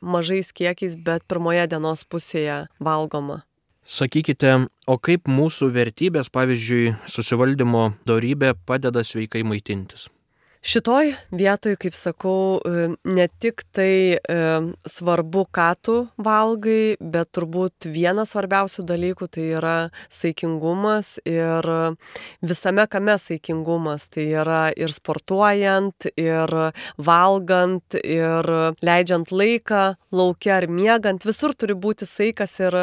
mažais 0.00 0.52
kiekiais, 0.56 0.96
bet 0.96 1.26
pirmoje 1.28 1.66
dienos 1.74 2.06
pusėje 2.08 2.64
valgoma. 2.80 3.42
Sakykite, 3.84 4.50
o 4.88 4.94
kaip 4.96 5.28
mūsų 5.28 5.68
vertybės, 5.74 6.30
pavyzdžiui, 6.32 6.94
susivaldymo 7.04 7.90
darybė 8.08 8.54
padeda 8.64 9.04
sveikai 9.04 9.42
maitintis? 9.44 10.08
Šitoj 10.64 11.10
vietoj, 11.28 11.74
kaip 11.76 11.92
sakau, 11.92 12.56
e, 12.64 12.86
ne 13.04 13.24
tik 13.28 13.66
tai 13.76 14.16
e, 14.16 14.36
svarbu, 14.88 15.42
ką 15.52 15.66
tu 15.84 15.96
valgai, 16.16 16.96
bet 17.04 17.28
turbūt 17.36 17.84
vienas 17.92 18.32
svarbiausių 18.32 18.84
dalykų 18.88 19.28
tai 19.28 19.44
yra 19.58 19.74
saikingumas 20.08 21.18
ir 21.28 21.68
visame 22.40 22.86
kame 22.88 23.18
saikingumas. 23.20 24.06
Tai 24.08 24.24
yra 24.24 24.62
ir 24.72 24.94
sportuojant, 24.96 26.08
ir 26.16 26.56
valgant, 26.96 27.98
ir 28.00 28.48
leidžiant 28.80 29.34
laiką 29.36 29.82
laukia 30.16 30.56
ar 30.62 30.68
miegant, 30.72 31.28
visur 31.28 31.52
turi 31.52 31.76
būti 31.76 32.08
saikas 32.08 32.56
ir 32.64 32.78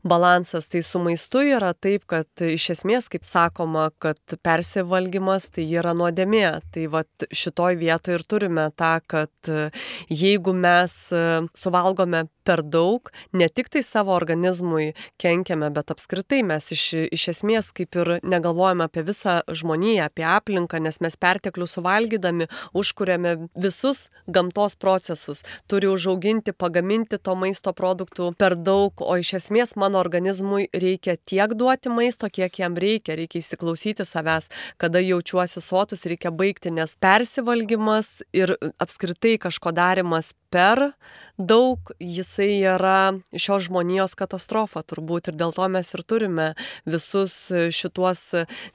balansas. 0.00 0.70
Tai 0.72 0.80
su 0.80 1.04
maistu 1.04 1.44
yra 1.44 1.74
taip, 1.76 2.08
kad 2.08 2.48
iš 2.48 2.70
esmės, 2.78 3.12
kaip 3.12 3.28
sakoma, 3.28 3.90
kad 4.00 4.38
persivalgymas 4.40 5.50
tai 5.52 5.68
yra 5.68 5.92
nuodėmė. 5.92 6.46
Tai 6.72 6.88
vat 6.96 7.25
šitoj 7.34 7.78
vietoj 7.80 8.18
ir 8.18 8.24
turime 8.28 8.70
tą, 8.76 8.96
kad 9.06 9.50
e, 9.50 9.70
jeigu 10.10 10.54
mes 10.56 10.96
e, 11.12 11.24
suvalgome 11.56 12.26
per 12.46 12.62
daug, 12.62 13.10
ne 13.34 13.48
tik 13.50 13.68
tai 13.74 13.82
savo 13.82 14.14
organizmui 14.14 14.92
kenkiame, 15.22 15.68
bet 15.74 15.90
apskritai 15.92 16.42
mes 16.46 16.70
iš, 16.74 16.84
iš 17.16 17.24
esmės 17.34 17.72
kaip 17.76 17.98
ir 17.98 18.12
negalvojame 18.22 18.86
apie 18.86 19.02
visą 19.06 19.40
žmoniją, 19.50 20.06
apie 20.06 20.26
aplinką, 20.30 20.80
nes 20.82 21.00
mes 21.02 21.18
perteklių 21.18 21.66
suvalgydami 21.70 22.46
užkuriame 22.76 23.34
visus 23.58 24.06
gamtos 24.30 24.78
procesus. 24.78 25.42
Turi 25.70 25.90
užauginti, 25.90 26.54
pagaminti 26.54 27.18
to 27.18 27.34
maisto 27.38 27.74
produktų 27.76 28.30
per 28.38 28.54
daug, 28.56 29.02
o 29.02 29.18
iš 29.18 29.34
esmės 29.40 29.74
mano 29.80 29.98
organizmui 30.02 30.68
reikia 30.72 31.16
tiek 31.18 31.56
duoti 31.58 31.90
maisto, 31.90 32.30
kiek 32.30 32.62
jam 32.62 32.78
reikia, 32.78 33.18
reikia 33.18 33.42
įsiklausyti 33.42 34.06
savęs, 34.06 34.50
kada 34.78 35.02
jaučiuosi 35.02 35.62
sotus, 35.64 36.06
reikia 36.06 36.30
baigti, 36.30 36.70
nes 36.70 36.94
persivalgymas 37.16 38.20
ir 38.36 38.52
apskritai 38.82 39.36
kažko 39.40 39.72
darimas 39.72 40.34
per 40.52 40.90
daug, 41.36 41.90
jisai 42.00 42.62
yra 42.64 43.16
šios 43.36 43.66
žmonijos 43.66 44.16
katastrofa 44.16 44.82
turbūt 44.84 45.30
ir 45.30 45.36
dėl 45.40 45.52
to 45.56 45.66
mes 45.72 45.88
ir 45.92 46.02
turime 46.08 46.46
visus 46.88 47.34
šituos 47.76 48.22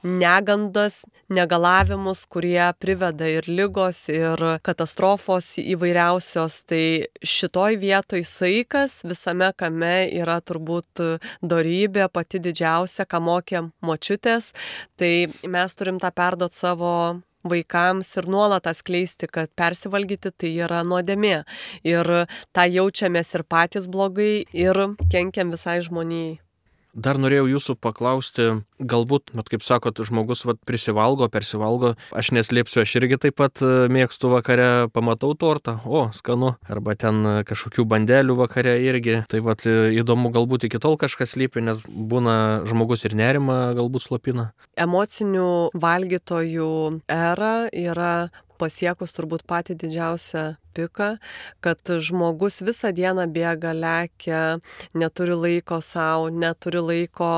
negandas, 0.02 1.02
negalavimus, 1.30 2.24
kurie 2.30 2.68
priveda 2.82 3.30
ir 3.30 3.46
lygos, 3.50 4.04
ir 4.10 4.42
katastrofos 4.66 5.54
įvairiausios. 5.62 6.60
Tai 6.70 6.84
šitoj 7.34 7.78
vietoj 7.82 8.22
saikas 8.26 9.00
visame 9.06 9.50
kame 9.58 9.96
yra 10.22 10.38
turbūt 10.42 11.02
darybė 11.42 12.08
pati 12.12 12.42
didžiausia, 12.42 13.06
ką 13.06 13.22
mokė 13.22 13.66
močiutės. 13.82 14.52
Tai 14.98 15.12
mes 15.50 15.78
turim 15.78 16.02
tą 16.02 16.14
perduoti 16.14 16.62
savo 16.62 16.94
vaikams 17.48 18.12
ir 18.20 18.28
nuolat 18.30 18.68
atskleisti, 18.70 19.28
kad 19.32 19.52
persivalgyti 19.56 20.32
tai 20.36 20.54
yra 20.66 20.82
nuodėmė. 20.86 21.42
Ir 21.88 22.14
tą 22.54 22.68
jaučiamės 22.68 23.34
ir 23.36 23.46
patys 23.48 23.90
blogai, 23.90 24.44
ir 24.52 24.84
kenkiam 25.12 25.54
visai 25.54 25.80
žmonijai. 25.84 26.40
Dar 26.92 27.16
norėjau 27.16 27.46
jūsų 27.48 27.76
paklausti, 27.80 28.46
galbūt, 28.76 29.32
mat, 29.32 29.48
kaip 29.48 29.64
sakot, 29.64 29.96
žmogus 30.04 30.44
vat, 30.44 30.58
prisivalgo, 30.68 31.24
persivalgo, 31.32 31.94
aš 32.12 32.32
neslėpsiu, 32.36 32.82
aš 32.82 32.92
irgi 33.00 33.16
taip 33.22 33.38
pat 33.40 33.62
e, 33.64 33.88
mėgstu 33.92 34.28
vakare, 34.28 34.90
pamatau 34.92 35.32
tortą, 35.32 35.78
o, 35.88 36.04
skanu, 36.12 36.52
arba 36.68 36.92
ten 37.00 37.22
e, 37.24 37.34
kažkokių 37.48 37.86
bandelių 37.88 38.36
vakare 38.42 38.76
irgi. 38.84 39.22
Tai 39.32 39.40
vat, 39.48 39.64
e, 39.64 39.94
įdomu, 40.02 40.34
galbūt 40.36 40.68
iki 40.68 40.82
tol 40.82 41.00
kažkas 41.00 41.32
lypi, 41.40 41.64
nes 41.64 41.80
būna 41.88 42.36
žmogus 42.68 43.06
ir 43.08 43.16
nerima 43.16 43.72
galbūt 43.78 44.10
slopina. 44.10 44.50
Emocinių 44.76 45.72
valgytojų 45.72 46.72
era 47.08 47.54
yra 47.72 48.14
pasiekus 48.62 49.14
turbūt 49.16 49.42
patį 49.50 49.76
didžiausią 49.82 50.44
piką, 50.76 51.08
kad 51.64 51.92
žmogus 52.06 52.62
visą 52.64 52.92
dieną 52.96 53.26
bėga, 53.34 53.72
lekia, 53.76 54.42
neturi 54.94 55.36
laiko 55.36 55.80
savo, 55.84 56.30
neturi 56.30 56.82
laiko 56.82 57.32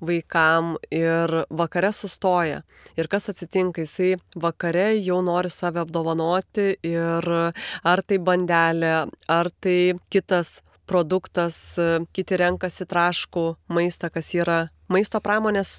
vaikam 0.00 0.74
ir 0.90 1.44
vakare 1.50 1.92
sustoja. 1.94 2.62
Ir 2.98 3.10
kas 3.12 3.30
atsitinka, 3.32 3.84
jisai 3.84 4.16
vakare 4.34 4.94
jau 4.98 5.20
nori 5.26 5.52
save 5.52 5.82
apdovanoti 5.84 6.72
ir 6.86 7.30
ar 7.30 8.02
tai 8.06 8.18
bandelė, 8.18 8.94
ar 9.28 9.52
tai 9.60 9.78
kitas 10.10 10.58
produktas, 10.90 11.78
kiti 12.14 12.38
renkasi 12.40 12.86
traškų 12.90 13.44
maistą, 13.70 14.10
kas 14.10 14.32
yra 14.34 14.64
maisto 14.90 15.20
pramonės, 15.22 15.78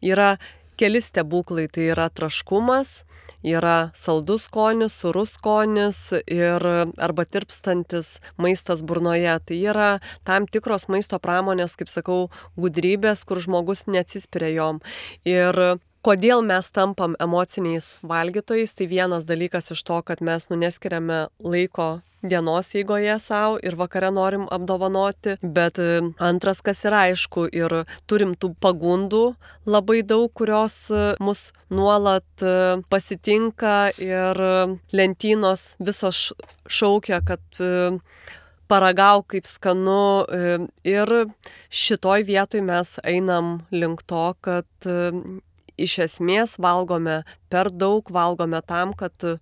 yra 0.00 0.36
keli 0.78 1.02
stebuklai, 1.04 1.66
tai 1.68 1.90
yra 1.92 2.08
traškumas, 2.08 3.02
yra 3.42 3.90
saldus 3.94 4.46
skonis, 4.48 4.96
surus 5.00 5.34
skonis 5.36 6.12
ir 6.26 6.64
arba 6.98 7.24
tirpstantis 7.24 8.18
maistas 8.36 8.82
burnoje. 8.82 9.38
Tai 9.46 9.58
yra 9.72 9.90
tam 10.24 10.46
tikros 10.46 10.88
maisto 10.88 11.18
pramonės, 11.22 11.76
kaip 11.78 11.90
sakau, 11.92 12.28
gudrybės, 12.58 13.24
kur 13.28 13.40
žmogus 13.42 13.86
neatsispiria 13.86 14.50
jom. 14.56 14.82
Ir 15.28 15.78
Kodėl 16.06 16.44
mes 16.46 16.68
tampam 16.70 17.16
emociniais 17.18 17.96
valgytojais, 18.06 18.74
tai 18.78 18.86
vienas 18.86 19.26
dalykas 19.26 19.72
iš 19.74 19.82
to, 19.82 19.98
kad 20.06 20.20
mes 20.22 20.46
nu 20.50 20.58
neskiriame 20.60 21.26
laiko 21.42 21.98
dienos 22.22 22.74
eigoje 22.74 23.18
savo 23.18 23.58
ir 23.62 23.76
vakare 23.78 24.10
norim 24.14 24.46
apdovanoti, 24.50 25.36
bet 25.42 25.78
e, 25.78 26.00
antras, 26.18 26.60
kas 26.62 26.82
yra 26.86 27.04
aišku, 27.08 27.48
ir 27.54 27.74
turim 28.10 28.34
tų 28.34 28.52
pagundų 28.62 29.22
labai 29.66 30.02
daug, 30.02 30.30
kurios 30.34 30.88
e, 30.90 31.14
mus 31.22 31.48
nuolat 31.70 32.26
e, 32.42 32.78
pasitinka 32.90 33.90
ir 34.02 34.42
lentynos 34.92 35.72
visos 35.78 36.32
šaukia, 36.68 37.22
kad 37.26 37.42
paragau 38.68 39.22
kaip 39.24 39.46
skanu 39.48 40.26
ir 40.84 41.12
šitoj 41.72 42.26
vietoj 42.28 42.60
mes 42.62 42.98
einam 43.02 43.62
link 43.72 44.02
to, 44.04 44.34
kad 44.44 44.90
iš 45.78 45.98
esmės 46.06 46.56
valgome 46.60 47.22
per 47.48 47.70
daug, 47.72 48.10
valgome 48.12 48.60
tam, 48.66 48.92
kad 48.96 49.38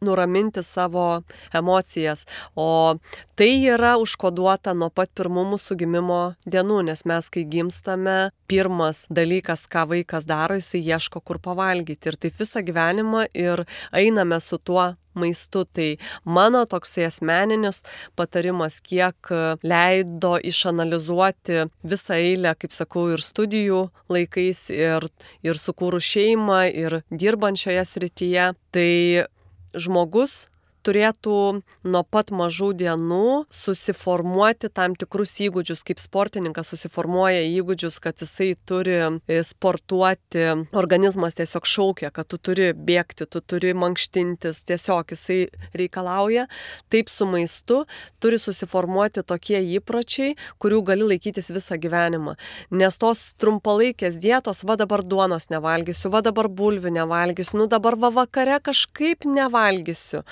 nuraminti 0.00 0.62
savo 0.62 1.22
emocijas. 1.52 2.26
O 2.54 2.96
tai 3.34 3.50
yra 3.66 3.94
užkoduota 4.00 4.74
nuo 4.76 4.90
pat 4.94 5.12
pirmų 5.16 5.44
mūsų 5.54 5.76
gimimo 5.82 6.20
dienų, 6.48 6.82
nes 6.88 7.04
mes, 7.08 7.28
kai 7.32 7.44
gimstame, 7.48 8.30
pirmas 8.48 9.04
dalykas, 9.10 9.66
ką 9.68 9.86
vaikas 9.92 10.28
daro, 10.28 10.58
jisai 10.60 10.84
ieško 10.84 11.20
kur 11.20 11.40
pavalgyti. 11.42 12.12
Ir 12.12 12.20
taip 12.20 12.40
visą 12.40 12.64
gyvenimą 12.64 13.26
ir 13.34 13.64
einame 13.92 14.40
su 14.40 14.58
tuo 14.58 14.94
maistu. 15.18 15.64
Tai 15.64 15.88
mano 16.24 16.64
toksai 16.70 17.08
asmeninis 17.08 17.82
patarimas, 18.18 18.80
kiek 18.84 19.30
leido 19.64 20.34
išanalizuoti 20.38 21.66
visą 21.84 22.18
eilę, 22.20 22.54
kaip 22.58 22.74
sakau, 22.74 23.08
ir 23.14 23.22
studijų 23.24 23.84
laikais, 24.12 24.66
ir, 24.74 25.08
ir 25.46 25.60
sukūrus 25.60 26.06
šeimą, 26.14 26.64
ir 26.72 27.00
dirbant 27.10 27.60
šioje 27.60 27.86
srityje, 27.94 28.50
tai 28.74 28.90
žmogus 29.74 30.44
turėtų 30.84 31.36
nuo 31.88 32.02
pat 32.04 32.30
mažų 32.34 32.72
dienų 32.80 33.28
susiformuoti 33.52 34.70
tam 34.74 34.96
tikrus 34.98 35.34
įgūdžius, 35.44 35.84
kaip 35.86 36.00
sportininkas 36.02 36.70
susiformuoja 36.72 37.44
įgūdžius, 37.48 37.98
kad 38.04 38.20
jisai 38.22 38.52
turi 38.68 38.96
e, 39.00 39.40
sportuoti, 39.46 40.44
organizmas 40.76 41.36
tiesiog 41.38 41.68
šaukia, 41.68 42.12
kad 42.14 42.28
tu 42.30 42.38
turi 42.38 42.72
bėgti, 42.76 43.26
tu 43.30 43.40
turi 43.40 43.74
mankštintis, 43.78 44.62
tiesiog 44.68 45.14
jisai 45.14 45.40
reikalauja. 45.76 46.46
Taip 46.92 47.12
su 47.12 47.28
maistu 47.28 47.82
turi 48.22 48.38
susiformuoti 48.40 49.24
tokie 49.26 49.60
įpročiai, 49.78 50.36
kurių 50.62 50.82
gali 50.90 51.08
laikytis 51.14 51.52
visą 51.54 51.78
gyvenimą. 51.80 52.36
Nes 52.74 53.00
tos 53.00 53.26
trumpalaikės 53.40 54.18
dietos, 54.22 54.64
va 54.68 54.78
dabar 54.80 55.04
duonos 55.04 55.50
nevalgysiu, 55.52 56.12
va 56.12 56.22
dabar 56.24 56.50
bulvių 56.52 56.92
nevalgysiu, 56.98 57.58
nu 57.62 57.68
dabar 57.70 57.96
va 58.00 58.12
vakare 58.14 58.60
kažkaip 58.64 59.26
nevalgysiu 59.28 60.24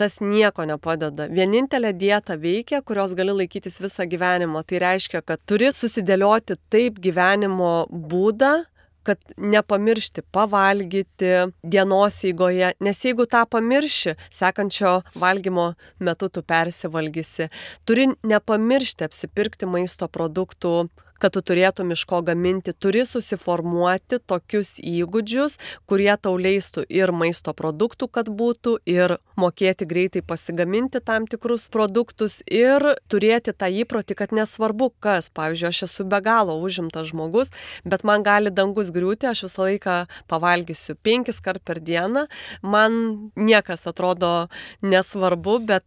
tas 0.00 0.18
nieko 0.24 0.64
nepadeda. 0.68 1.28
Vienintelė 1.28 1.92
dieta 1.96 2.38
veikia, 2.40 2.80
kurios 2.86 3.12
gali 3.18 3.34
laikytis 3.42 3.80
visą 3.84 4.06
gyvenimą. 4.08 4.64
Tai 4.64 4.80
reiškia, 4.86 5.20
kad 5.26 5.42
turi 5.48 5.68
susidėlioti 5.76 6.56
taip 6.72 7.00
gyvenimo 7.04 7.74
būdą, 7.90 8.54
kad 9.02 9.20
nepamiršti 9.36 10.22
pavalgyti 10.32 11.30
dienos 11.64 12.20
eigoje, 12.28 12.72
nes 12.84 13.04
jeigu 13.04 13.24
tą 13.30 13.46
pamirši, 13.48 14.16
sekančio 14.32 15.00
valgymo 15.20 15.70
metu 16.04 16.28
tu 16.28 16.42
persivalgysi. 16.44 17.48
Turi 17.88 18.10
nepamiršti 18.22 19.08
apsipirkti 19.08 19.68
maisto 19.68 20.08
produktų 20.08 20.74
kad 21.20 21.34
tu 21.36 21.42
turėtum 21.44 21.92
iš 21.94 22.06
ko 22.08 22.22
gaminti, 22.26 22.72
turi 22.72 23.04
susiformuoti 23.08 24.20
tokius 24.30 24.78
įgūdžius, 24.80 25.58
kurie 25.90 26.12
tau 26.20 26.34
leistų 26.40 26.86
ir 26.88 27.12
maisto 27.12 27.54
produktų, 27.56 28.08
kad 28.08 28.30
būtų, 28.32 28.78
ir 28.88 29.18
mokėti 29.40 29.86
greitai 29.88 30.24
pasigaminti 30.26 31.02
tam 31.04 31.28
tikrus 31.30 31.68
produktus, 31.72 32.40
ir 32.46 32.84
turėti 33.12 33.54
tą 33.56 33.70
įprotį, 33.82 34.16
kad 34.18 34.34
nesvarbu 34.36 34.90
kas, 35.02 35.30
pavyzdžiui, 35.36 35.68
aš 35.70 35.82
esu 35.88 36.08
be 36.08 36.20
galo 36.24 36.56
užimtas 36.64 37.10
žmogus, 37.12 37.54
bet 37.84 38.04
man 38.08 38.24
gali 38.26 38.52
dangus 38.54 38.92
griūti, 38.94 39.28
aš 39.30 39.46
visą 39.48 39.68
laiką 39.68 39.96
pavalgysiu 40.30 40.96
penkis 41.04 41.40
kart 41.44 41.62
per 41.64 41.80
dieną, 41.84 42.26
man 42.62 43.00
niekas 43.36 43.86
atrodo 43.90 44.48
nesvarbu, 44.82 45.58
bet 45.70 45.86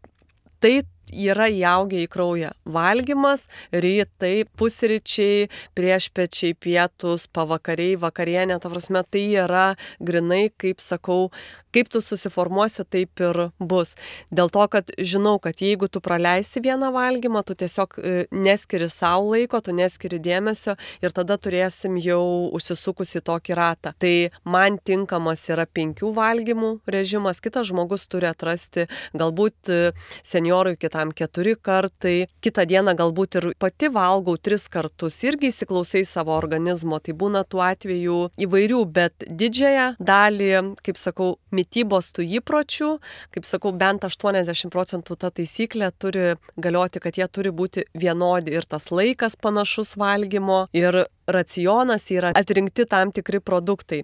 tai 0.63 0.81
yra 1.11 1.47
įaugę 1.51 2.03
į 2.03 2.09
kraują. 2.11 2.51
Valgymas, 2.65 3.47
rytai, 3.71 4.45
pusryčiai, 4.59 5.49
priešpečiai, 5.77 6.55
pietus, 6.55 7.27
pavakariai, 7.27 7.97
vakarienė, 7.99 8.59
ta 8.61 8.71
prasme, 8.71 9.03
tai 9.03 9.25
yra 9.43 9.65
grinai, 10.03 10.47
kaip 10.57 10.81
sakau, 10.83 11.29
kaip 11.73 11.89
tu 11.89 12.01
susiformuosi, 12.03 12.85
taip 12.85 13.21
ir 13.23 13.39
bus. 13.59 13.95
Dėl 14.33 14.51
to, 14.53 14.65
kad 14.71 14.91
žinau, 14.97 15.37
kad 15.43 15.61
jeigu 15.61 15.89
tu 15.91 16.01
praleisi 16.03 16.61
vieną 16.63 16.91
valgymą, 16.93 17.43
tu 17.45 17.57
tiesiog 17.57 17.97
e, 17.97 18.13
neskiri 18.33 18.89
savo 18.93 19.33
laiko, 19.33 19.61
tu 19.63 19.73
neskiri 19.75 20.19
dėmesio 20.23 20.77
ir 21.03 21.15
tada 21.15 21.37
turėsim 21.41 21.97
jau 22.01 22.21
užsisukus 22.53 23.15
į 23.17 23.23
tokį 23.29 23.57
ratą. 23.57 23.93
Tai 23.99 24.13
man 24.45 24.77
tinkamas 24.85 25.47
yra 25.49 25.65
penkių 25.65 26.13
valgymų 26.15 26.73
režimas, 26.93 27.41
kitas 27.43 27.69
žmogus 27.71 28.05
turi 28.11 28.29
atrasti, 28.29 28.87
galbūt 29.17 29.73
e, 29.73 29.81
seniorui 30.25 30.77
kitam 30.93 31.11
keturi 31.11 31.55
kartai, 31.57 32.27
kitą 32.43 32.65
dieną 32.69 32.93
galbūt 32.93 33.37
ir 33.39 33.47
pati 33.57 33.89
valgau 33.89 34.37
tris 34.37 34.67
kartus, 34.69 35.17
irgi 35.25 35.49
įsiklausai 35.49 36.03
savo 36.05 36.35
organizmo, 36.37 36.99
tai 37.01 37.15
būna 37.17 37.41
tų 37.49 37.61
atvejų 37.65 38.19
įvairių, 38.37 38.81
bet 38.93 39.25
didžiąją 39.25 39.87
dalį, 39.97 40.51
kaip 40.85 40.97
sakau, 41.01 41.39
mytybos 41.49 42.11
tų 42.13 42.27
įpročių, 42.37 42.91
kaip 43.33 43.49
sakau, 43.49 43.73
bent 43.73 44.05
80 44.05 44.69
procentų 44.69 45.17
ta 45.17 45.31
taisyklė 45.33 45.89
turi 45.97 46.35
galioti, 46.61 47.01
kad 47.01 47.17
jie 47.17 47.27
turi 47.27 47.49
būti 47.49 47.87
vienodi. 47.97 48.53
Ir 48.53 48.69
tas 48.69 48.91
laikas 48.93 49.35
panašus 49.35 49.95
valgymo 49.97 50.67
ir 50.77 51.07
racionas 51.25 52.05
yra 52.13 52.35
atrinkti 52.37 52.85
tam 52.85 53.11
tikri 53.15 53.41
produktai. 53.41 54.03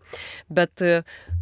Bet 0.50 0.82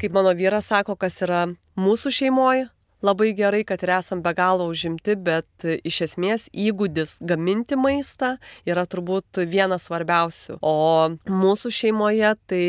kaip 0.01 0.11
mano 0.11 0.35
vyras 0.35 0.73
sako, 0.73 0.97
kas 0.99 1.21
yra 1.23 1.45
mūsų 1.77 2.11
šeimoje, 2.11 2.67
labai 3.01 3.33
gerai, 3.37 3.63
kad 3.67 3.83
ir 3.83 3.91
esam 3.97 4.21
be 4.25 4.33
galo 4.33 4.67
užimti, 4.71 5.15
bet 5.15 5.65
iš 5.85 6.01
esmės 6.07 6.47
įgūdis 6.53 7.17
gaminti 7.21 7.77
maistą 7.77 8.35
yra 8.67 8.85
turbūt 8.89 9.41
vienas 9.49 9.87
svarbiausių. 9.87 10.57
O 10.65 10.73
mūsų 11.29 11.71
šeimoje, 11.73 12.33
tai 12.49 12.63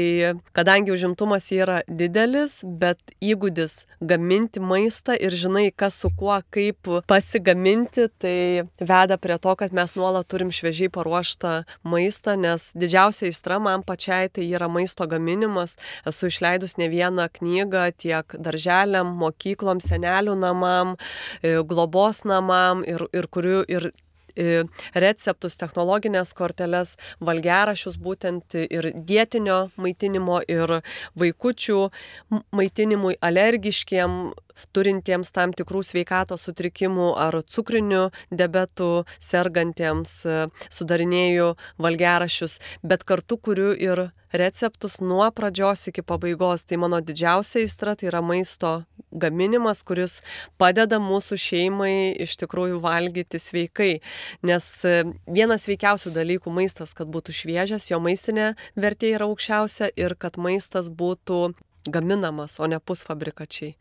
kadangi 0.56 0.92
užimtumas 0.92 1.48
yra 1.54 1.80
didelis, 1.88 2.60
bet 2.62 3.00
įgūdis 3.24 3.86
gaminti 4.00 4.60
maistą 4.60 5.16
ir 5.16 5.34
žinai, 5.34 5.68
kas 5.72 5.98
su 6.02 6.10
kuo, 6.12 6.36
kaip 6.54 6.90
pasigaminti, 7.08 8.08
tai 8.20 8.68
veda 8.80 9.18
prie 9.18 9.38
to, 9.40 9.56
kad 9.58 9.74
mes 9.76 9.96
nuolat 9.96 10.28
turim 10.28 10.52
šviežiai 10.54 10.92
paruoštą 10.92 11.54
maistą, 11.88 12.36
nes 12.36 12.70
didžiausia 12.76 13.32
įstra 13.32 13.58
man 13.62 13.84
pačiai 13.86 14.28
tai 14.28 14.44
yra 14.46 14.68
maisto 14.68 15.08
gaminimas. 15.08 15.78
Esu 16.08 16.28
išleidus 16.28 16.76
ne 16.78 16.90
vieną 16.92 17.28
knygą 17.38 17.88
tiek 17.96 18.36
darželiam, 18.36 19.14
mokyklom, 19.18 19.80
seneliam 19.80 20.17
senelių 20.18 20.36
namam, 20.38 20.96
e, 21.42 21.62
globos 21.62 22.24
namam 22.24 22.84
ir, 22.86 23.06
ir 23.12 23.26
kurių 23.30 23.64
ir 23.68 23.92
e, 24.36 24.64
receptus, 24.94 25.56
technologinės 25.56 26.34
korteles, 26.34 26.96
valgerašius 27.20 27.98
būtent 27.98 28.54
ir 28.54 28.92
dėtinio 28.94 29.70
maitinimo, 29.76 30.40
ir 30.48 30.82
vaikučių 31.16 31.90
maitinimui 32.52 33.18
alergiškiem 33.20 34.32
turintiems 34.76 35.32
tam 35.34 35.54
tikrų 35.56 35.82
sveikatos 35.86 36.46
sutrikimų 36.48 37.12
ar 37.18 37.40
cukriniu 37.42 38.08
diabetu 38.30 39.04
sergantiems 39.20 40.14
e, 40.26 40.38
sudarinėjau 40.72 41.54
valgerašius, 41.82 42.58
bet 42.82 43.04
kartu 43.08 43.38
kuriu 43.38 43.72
ir 43.72 44.08
receptus 44.32 45.00
nuo 45.00 45.30
pradžios 45.32 45.88
iki 45.88 46.02
pabaigos. 46.02 46.64
Tai 46.68 46.80
mano 46.84 47.00
didžiausia 47.00 47.64
įstra 47.64 47.96
tai 47.96 48.10
yra 48.10 48.20
maisto 48.24 48.82
gaminimas, 49.12 49.82
kuris 49.86 50.18
padeda 50.60 50.98
mūsų 51.00 51.38
šeimai 51.40 51.94
iš 52.24 52.36
tikrųjų 52.42 52.80
valgyti 52.84 53.40
sveikai. 53.40 53.92
Nes 54.46 54.68
e, 54.84 55.00
vienas 55.26 55.64
sveikiausių 55.64 56.12
dalykų 56.16 56.52
maistas, 56.52 56.92
kad 56.96 57.08
būtų 57.08 57.34
šviežias, 57.40 57.88
jo 57.90 58.00
maistinė 58.04 58.52
vertė 58.76 59.14
yra 59.16 59.30
aukščiausia 59.30 59.92
ir 59.96 60.16
kad 60.20 60.36
maistas 60.36 60.92
būtų 60.92 61.54
gaminamas, 61.92 62.58
o 62.60 62.68
ne 62.70 62.78
pusfabrikačiai. 62.80 63.74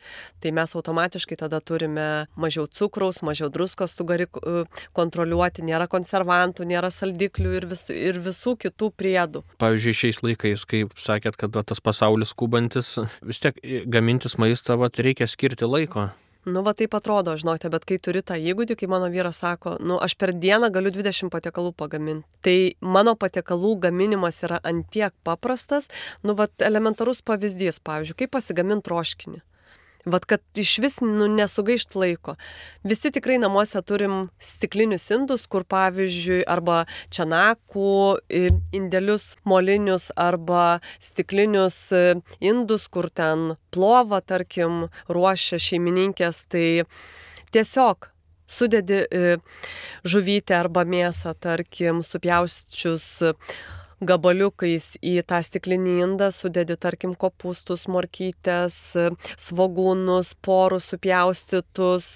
Tai 0.43 0.53
mes 0.57 0.75
automatiškai 0.77 1.37
tada 1.39 1.59
turime 1.61 2.27
mažiau 2.35 2.67
cukraus, 2.67 3.21
mažiau 3.25 3.49
druskos, 3.53 3.95
tu 3.97 4.05
gali 4.07 4.27
e, 4.27 4.63
kontroliuoti, 4.97 5.65
nėra 5.67 5.89
konservantų, 5.91 6.67
nėra 6.69 6.91
saldiklių 6.93 7.55
ir, 7.61 7.67
vis, 7.71 7.87
ir 7.93 8.21
visų 8.23 8.57
kitų 8.67 8.91
priedų. 8.97 9.43
Pavyzdžiui, 9.63 9.97
šiais 10.03 10.21
laikais, 10.25 10.67
kaip 10.69 10.95
sakėt, 11.01 11.39
kad 11.39 11.55
va, 11.57 11.65
tas 11.67 11.83
pasaulis 11.83 12.35
skubantis, 12.35 12.95
vis 13.25 13.43
tiek 13.43 13.59
gamintis 13.87 14.37
maistą 14.41 14.79
va, 14.79 14.91
reikia 14.93 15.29
skirti 15.29 15.67
laiko. 15.69 16.09
Nu, 16.47 16.61
va 16.63 16.71
taip 16.77 16.93
atrodo, 16.95 17.33
žinote, 17.35 17.67
bet 17.67 17.83
kai 17.83 17.97
turi 17.99 18.21
tą 18.23 18.37
įgūdį, 18.39 18.77
kai 18.79 18.87
mano 18.87 19.09
vyras 19.11 19.41
sako, 19.41 19.73
nu, 19.83 19.97
aš 19.99 20.15
per 20.15 20.31
dieną 20.31 20.69
galiu 20.71 20.93
20 20.95 21.27
patiekalų 21.33 21.73
pagaminti. 21.75 22.23
Tai 22.45 22.55
mano 22.95 23.17
patiekalų 23.19 23.73
gaminimas 23.83 24.39
yra 24.47 24.61
antiek 24.63 25.11
paprastas, 25.27 25.89
nu, 26.23 26.37
va 26.39 26.47
elementarus 26.63 27.19
pavyzdys, 27.27 27.81
pavyzdžiui, 27.83 28.21
kaip 28.23 28.35
pasigaminti 28.37 28.87
troškinį. 28.87 29.43
Vat 30.07 30.25
kad 30.25 30.41
iš 30.55 30.77
vis 30.79 30.99
nu, 31.03 31.27
nesugaišt 31.27 31.95
laiko. 31.99 32.37
Visi 32.87 33.11
tikrai 33.11 33.37
namuose 33.41 33.81
turim 33.83 34.29
stiklinius 34.39 35.09
indus, 35.11 35.43
kur 35.51 35.65
pavyzdžiui, 35.67 36.45
arba 36.47 36.85
čianakų 37.11 37.91
indėlius 38.77 39.33
molinius, 39.43 40.09
arba 40.15 40.79
stiklinius 41.03 41.81
indus, 42.39 42.87
kur 42.87 43.09
ten 43.11 43.57
plova, 43.75 44.21
tarkim, 44.23 44.87
ruošia 45.11 45.59
šeimininkės. 45.59 46.45
Tai 46.47 46.67
tiesiog 47.51 48.11
sudedi 48.47 49.03
žuvytę 50.07 50.55
arba 50.55 50.87
mėsą, 50.87 51.35
tarkim, 51.35 51.99
supjausčius 51.99 53.09
gabaliukais 54.01 54.95
į 55.01 55.21
tą 55.27 55.39
stiklinį 55.45 55.95
indą 56.05 56.29
sudedi, 56.35 56.77
tarkim, 56.77 57.15
kopūstus, 57.17 57.87
morkytės, 57.89 58.77
svogūnus, 59.39 60.35
porus 60.45 60.89
supjaustytus, 60.91 62.09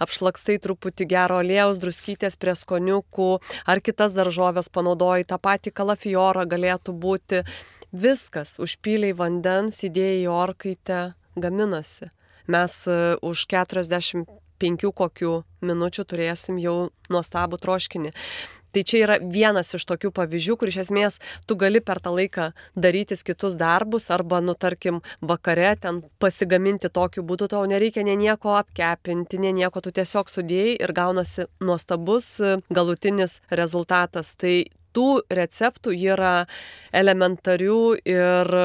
apšlakstai 0.00 0.58
truputį 0.64 1.08
gero 1.10 1.40
aliejaus, 1.42 1.80
druskytės 1.82 2.38
prie 2.40 2.56
skoniukų 2.56 3.30
ar 3.66 3.82
kitas 3.84 4.16
daržovės 4.16 4.72
panaudoji, 4.72 5.28
tą 5.28 5.40
patį 5.42 5.74
kalafiorą 5.76 6.46
galėtų 6.48 6.96
būti. 6.96 7.44
Viskas, 7.90 8.54
užpyliai 8.62 9.16
vandens, 9.18 9.80
įdėjai 9.82 10.28
orkaitę, 10.30 11.00
gaminasi. 11.34 12.12
Mes 12.50 12.76
e, 12.86 13.16
už 13.26 13.48
40 13.50 14.30
penkių 14.60 14.92
kokių 14.94 15.32
minučių 15.64 16.04
turėsim 16.06 16.60
jau 16.62 16.90
nuostabų 17.10 17.58
troškinį. 17.62 18.12
Tai 18.72 18.82
čia 18.86 19.02
yra 19.04 19.18
vienas 19.20 19.74
iš 19.74 19.86
tokių 19.88 20.12
pavyzdžių, 20.14 20.56
kur 20.60 20.70
iš 20.70 20.80
esmės 20.84 21.18
tu 21.46 21.56
gali 21.58 21.82
per 21.82 22.00
tą 22.02 22.12
laiką 22.14 22.50
darytis 22.78 23.24
kitus 23.26 23.56
darbus 23.60 24.10
arba, 24.14 24.40
nu, 24.44 24.54
tarkim, 24.54 25.00
vakare 25.20 25.72
ten 25.80 26.02
pasigaminti 26.22 26.90
tokiu 26.92 27.24
būdu, 27.26 27.50
tau 27.50 27.64
nereikia 27.70 28.04
ne 28.06 28.16
nieko 28.20 28.54
apkepinti, 28.60 29.40
ne 29.42 29.54
nieko, 29.56 29.82
tu 29.82 29.92
tiesiog 29.94 30.30
sudėjai 30.30 30.76
ir 30.78 30.94
gaunasi 30.96 31.48
nuostabus 31.60 32.36
galutinis 32.70 33.40
rezultatas. 33.50 34.36
Tai 34.38 34.54
tų 34.94 35.08
receptų 35.30 35.94
yra 35.94 36.46
elementarių 36.96 37.82
ir 38.04 38.56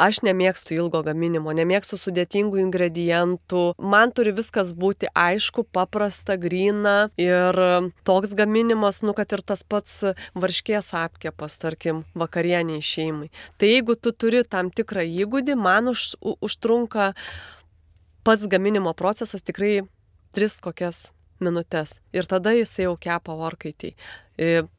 Aš 0.00 0.22
nemėgstu 0.24 0.72
ilgo 0.78 1.02
gaminimo, 1.04 1.52
nemėgstu 1.52 1.98
sudėtingų 2.00 2.62
ingredientų. 2.62 3.64
Man 3.76 4.14
turi 4.16 4.32
viskas 4.32 4.72
būti 4.72 5.10
aišku, 5.12 5.66
paprasta, 5.76 6.38
grina 6.40 7.10
ir 7.20 7.60
toks 8.08 8.32
gaminimas, 8.38 9.02
nu, 9.04 9.12
kad 9.18 9.28
ir 9.36 9.44
tas 9.44 9.60
pats 9.60 10.00
varškės 10.32 10.94
apkepas, 10.96 11.58
tarkim, 11.60 12.06
vakarieniai 12.16 12.80
šeimai. 12.80 13.28
Tai 13.60 13.72
jeigu 13.74 13.98
tu 14.00 14.14
turi 14.16 14.40
tam 14.48 14.72
tikrą 14.72 15.04
įgūdį, 15.04 15.58
man 15.60 15.92
už, 15.92 16.14
užtrunka 16.40 17.12
pats 18.24 18.48
gaminimo 18.48 18.96
procesas 18.96 19.44
tikrai 19.44 19.82
tris 20.32 20.60
kokias 20.64 21.10
minutės. 21.44 21.98
Ir 22.16 22.28
tada 22.28 22.52
jisai 22.56 22.86
jau 22.86 22.96
kepa 23.00 23.36
orkaitį. 23.36 23.94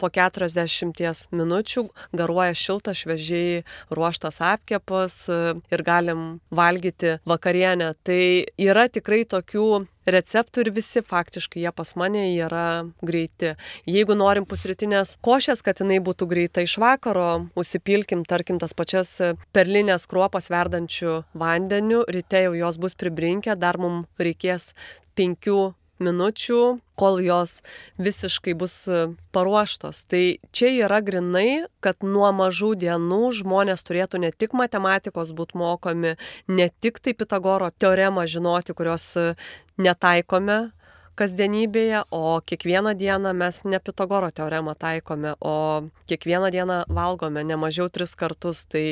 Po 0.01 0.09
40 0.09 1.29
minučių 1.37 1.85
garuoja 2.17 2.55
šiltas, 2.57 3.03
šviežiai 3.03 3.61
ruoštas 3.93 4.41
apkepas 4.41 5.17
ir 5.29 5.83
galim 5.85 6.39
valgyti 6.49 7.19
vakarienę. 7.29 7.93
Tai 8.01 8.21
yra 8.57 8.87
tikrai 8.89 9.21
tokių 9.29 9.67
receptų 10.09 10.65
ir 10.65 10.71
visi 10.73 11.01
faktiškai 11.05 11.61
jie 11.61 11.71
pas 11.75 11.93
mane 11.99 12.23
yra 12.33 12.85
greiti. 13.05 13.53
Jeigu 13.85 14.15
norim 14.17 14.47
pusrytinės 14.49 15.17
košės, 15.23 15.61
kad 15.65 15.81
jinai 15.83 15.99
būtų 16.03 16.27
greita 16.31 16.65
iš 16.65 16.77
vakaro, 16.81 17.47
užsipilkim, 17.59 18.25
tarkim, 18.25 18.59
tas 18.61 18.73
pačias 18.73 19.13
perlinės 19.53 20.07
kruopas 20.09 20.49
verdančių 20.51 21.21
vandeniu, 21.37 22.01
ryte 22.09 22.47
jau 22.47 22.55
jos 22.57 22.81
bus 22.81 22.97
pribrinkę, 22.97 23.55
dar 23.59 23.77
mums 23.81 24.09
reikės 24.17 24.71
penkių 25.17 25.73
minučių, 26.03 26.61
kol 26.99 27.21
jos 27.23 27.59
visiškai 28.01 28.55
bus 28.57 28.75
e, 28.89 29.05
paruoštos. 29.35 30.03
Tai 30.11 30.23
čia 30.55 30.73
yra 30.85 30.99
grinai, 31.05 31.65
kad 31.83 32.03
nuo 32.05 32.29
mažų 32.35 32.73
dienų 32.83 33.21
žmonės 33.41 33.85
turėtų 33.87 34.21
ne 34.25 34.33
tik 34.33 34.57
matematikos 34.57 35.33
būti 35.37 35.57
mokomi, 35.61 36.17
ne 36.47 36.69
tik 36.83 36.99
tai 36.99 37.15
Pitagoro 37.17 37.71
teoremą 37.71 38.27
žinoti, 38.29 38.77
kurios 38.77 39.11
e, 39.17 39.33
netaikome 39.81 40.71
kasdienybėje, 41.19 42.05
o 42.11 42.39
kiekvieną 42.45 42.93
dieną 42.97 43.33
mes 43.37 43.61
ne 43.65 43.79
Pitagoro 43.79 44.31
teoremą 44.31 44.75
taikome, 44.79 45.35
o 45.39 45.83
kiekvieną 46.09 46.51
dieną 46.55 46.77
valgome 46.89 47.43
ne 47.43 47.59
mažiau 47.59 47.89
tris 47.89 48.15
kartus. 48.15 48.65
Tai 48.71 48.85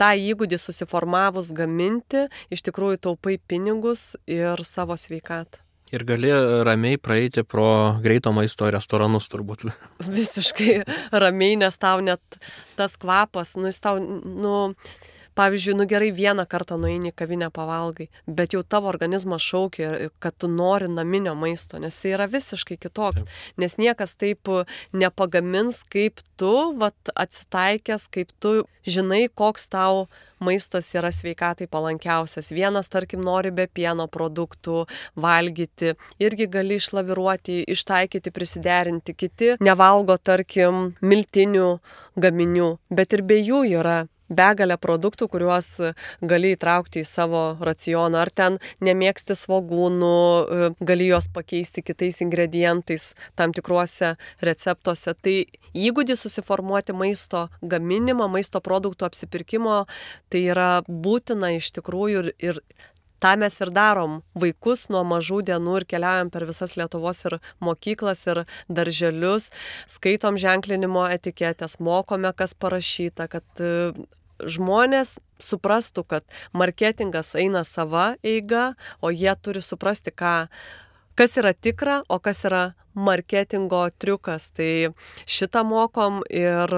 tą 0.00 0.12
įgūdį 0.32 0.60
susiformavus 0.60 1.54
gaminti, 1.56 2.28
iš 2.50 2.66
tikrųjų 2.68 3.02
taupai 3.08 3.38
pinigus 3.38 4.14
ir 4.26 4.64
savo 4.66 4.98
sveikatą. 4.98 5.69
Ir 5.90 6.04
gali 6.06 6.30
ramiai 6.66 6.98
praeiti 7.02 7.42
pro 7.42 7.66
greito 8.02 8.30
maisto 8.34 8.68
restoranus 8.70 9.26
turbūt. 9.32 9.66
Visiškai 10.06 10.76
ramiai, 11.10 11.56
nes 11.58 11.78
tau 11.82 12.02
net 12.04 12.38
tas 12.78 12.94
kvapas, 13.00 13.56
nu 13.58 13.66
jis 13.72 13.82
tau, 13.82 13.98
nu, 13.98 14.54
pavyzdžiui, 15.40 15.76
nu 15.78 15.86
gerai 15.88 16.10
vieną 16.12 16.44
kartą 16.50 16.76
nueini 16.80 17.10
į 17.10 17.16
kavinę 17.16 17.48
pavalgai, 17.54 18.10
bet 18.28 18.52
jau 18.56 18.62
tavo 18.62 18.90
organizmas 18.92 19.44
šaukia, 19.44 20.10
kad 20.20 20.36
tu 20.36 20.50
nori 20.52 20.90
naminio 20.92 21.34
maisto, 21.38 21.80
nes 21.80 21.96
jis 21.96 22.14
yra 22.14 22.28
visiškai 22.30 22.76
kitoks, 22.80 23.24
nes 23.60 23.78
niekas 23.80 24.16
taip 24.20 24.50
nepagamins, 24.92 25.80
kaip 25.88 26.20
tu, 26.40 26.52
vat 26.80 27.14
atsitaikęs, 27.14 28.10
kaip 28.12 28.34
tu 28.42 28.60
žinai, 28.86 29.28
koks 29.32 29.68
tau 29.72 30.08
maistas 30.40 30.88
yra 30.96 31.10
sveikatai 31.12 31.68
palankiausias. 31.70 32.50
Vienas, 32.52 32.88
tarkim, 32.92 33.20
nori 33.24 33.52
be 33.52 33.66
pieno 33.68 34.08
produktų 34.08 34.86
valgyti, 35.20 35.94
irgi 36.20 36.48
gali 36.52 36.80
išlaviruoti, 36.80 37.62
ištaikyti, 37.68 38.32
prisiderinti. 38.32 39.16
Kiti 39.16 39.56
nevalgo, 39.60 40.16
tarkim, 40.16 40.94
miltinių 41.04 41.68
gaminių, 42.20 42.70
bet 42.90 43.12
ir 43.16 43.24
be 43.26 43.40
jų 43.40 43.66
yra 43.80 43.98
begalę 44.30 44.78
produktų, 44.80 45.28
kuriuos 45.32 45.70
gali 46.22 46.54
įtraukti 46.56 47.02
į 47.02 47.08
savo 47.08 47.42
racioną. 47.60 48.22
Ar 48.22 48.30
ten 48.30 48.58
nemėgsti 48.80 49.36
svogūnų, 49.36 50.14
e, 50.14 50.70
gali 50.80 51.10
juos 51.10 51.28
pakeisti 51.28 51.82
kitais 51.82 52.20
ingredientais 52.24 53.14
tam 53.36 53.52
tikruose 53.52 54.16
receptuose. 54.40 55.14
Tai 55.14 55.36
įgūdį 55.74 56.16
susiformuoti 56.16 56.94
maisto 56.96 57.48
gaminimą, 57.62 58.28
maisto 58.30 58.60
produktų 58.60 59.10
apsipirkimo, 59.10 59.84
tai 60.30 60.46
yra 60.54 60.70
būtina 60.86 61.54
iš 61.56 61.72
tikrųjų 61.78 62.24
ir, 62.24 62.32
ir 62.38 62.62
tą 63.20 63.36
mes 63.36 63.60
ir 63.60 63.70
darom 63.74 64.20
vaikus 64.42 64.88
nuo 64.92 65.02
mažų 65.06 65.42
dienų 65.50 65.80
ir 65.80 65.86
keliaujam 65.92 66.30
per 66.32 66.46
visas 66.48 66.76
Lietuvos 66.78 67.22
ir 67.28 67.38
mokyklas 67.60 68.24
ir 68.30 68.44
darželius, 68.68 69.50
skaitom 69.88 70.40
ženklinimo 70.40 71.04
etiketės, 71.12 71.78
mokome, 71.80 72.32
kas 72.36 72.56
parašyta, 72.56 73.28
kad 73.28 73.64
žmonės 74.44 75.18
suprastų, 75.40 76.04
kad 76.04 76.24
marketingas 76.52 77.34
eina 77.34 77.64
sava 77.64 78.14
eiga, 78.22 78.74
o 79.00 79.10
jie 79.10 79.32
turi 79.42 79.62
suprasti, 79.64 80.12
ką, 80.12 80.48
kas 81.16 81.36
yra 81.40 81.54
tikra, 81.54 82.02
o 82.08 82.20
kas 82.20 82.44
yra 82.48 82.64
marketingo 82.94 83.82
triukas. 83.98 84.50
Tai 84.54 84.92
šitą 85.30 85.62
mokom 85.66 86.20
ir 86.30 86.72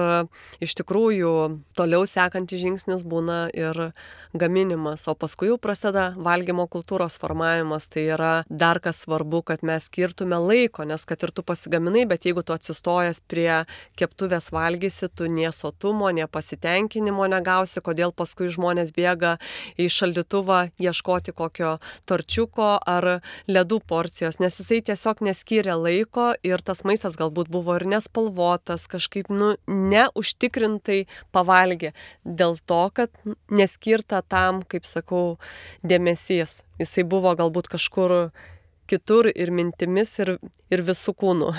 iš 0.63 0.75
tikrųjų 0.79 1.33
toliau 1.77 2.05
sekantis 2.09 2.61
žingsnis 2.63 3.05
būna 3.07 3.47
ir 3.53 3.91
gaminimas, 4.33 5.05
o 5.07 5.13
paskui 5.17 5.51
jau 5.51 5.59
prasideda 5.61 6.13
valgymo 6.17 6.65
kultūros 6.71 7.17
formavimas. 7.21 7.87
Tai 7.93 8.05
yra 8.15 8.31
dar 8.49 8.79
kas 8.83 9.03
svarbu, 9.03 9.43
kad 9.49 9.63
mes 9.65 9.87
skirtume 9.89 10.39
laiko, 10.41 10.85
nes 10.87 11.05
kad 11.05 11.21
ir 11.23 11.33
tu 11.35 11.43
pasigaminai, 11.45 12.05
bet 12.09 12.25
jeigu 12.25 12.43
tu 12.45 12.55
atsistojęs 12.55 13.21
prie 13.29 13.63
keptuvės 13.99 14.49
valgysi, 14.53 15.09
tu 15.13 15.27
niesotumo, 15.29 16.09
nepasitenkinimo 16.13 17.27
negausi, 17.29 17.81
kodėl 17.83 18.13
paskui 18.15 18.49
žmonės 18.53 18.93
bėga 18.95 19.35
į 19.77 19.89
šaldytuvą 19.93 20.59
ieškoti 20.81 21.35
kokio 21.35 21.77
torčiuko 22.09 22.77
ar 22.79 23.09
ledų 23.49 23.81
porcijos, 23.87 24.39
nes 24.41 24.57
jisai 24.59 24.81
tiesiog 24.89 25.21
neskiria 25.25 25.77
laiko 25.77 26.02
ir 26.43 26.61
tas 26.65 26.83
maistas 26.87 27.17
galbūt 27.19 27.49
buvo 27.53 27.75
ir 27.77 27.85
nespalvotas, 27.89 28.87
kažkaip, 28.91 29.29
nu, 29.33 29.53
neužtikrintai 29.67 31.03
pavalgė 31.35 31.93
dėl 32.23 32.57
to, 32.65 32.81
kad 32.93 33.09
neskirta 33.51 34.21
tam, 34.21 34.63
kaip 34.67 34.87
sakau, 34.89 35.37
dėmesys. 35.83 36.61
Jisai 36.81 37.05
buvo 37.07 37.35
galbūt 37.39 37.71
kažkur 37.71 38.31
kitur 38.87 39.29
ir 39.31 39.51
mintimis, 39.51 40.17
ir, 40.19 40.37
ir 40.71 40.83
visų 40.85 41.15
kūnų. 41.17 41.53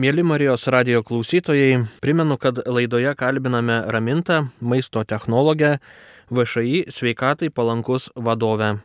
Mėly 0.00 0.22
Marijos 0.24 0.68
radio 0.72 1.02
klausytojai, 1.04 1.82
primenu, 2.00 2.38
kad 2.40 2.62
laidoje 2.64 3.10
kalbiname 3.18 3.82
Ramintą, 3.90 4.46
maisto 4.60 5.02
technologę, 5.04 5.78
VŠI 6.30 6.86
sveikatai 6.88 7.50
palankus 7.50 8.08
vadovę. 8.14 8.78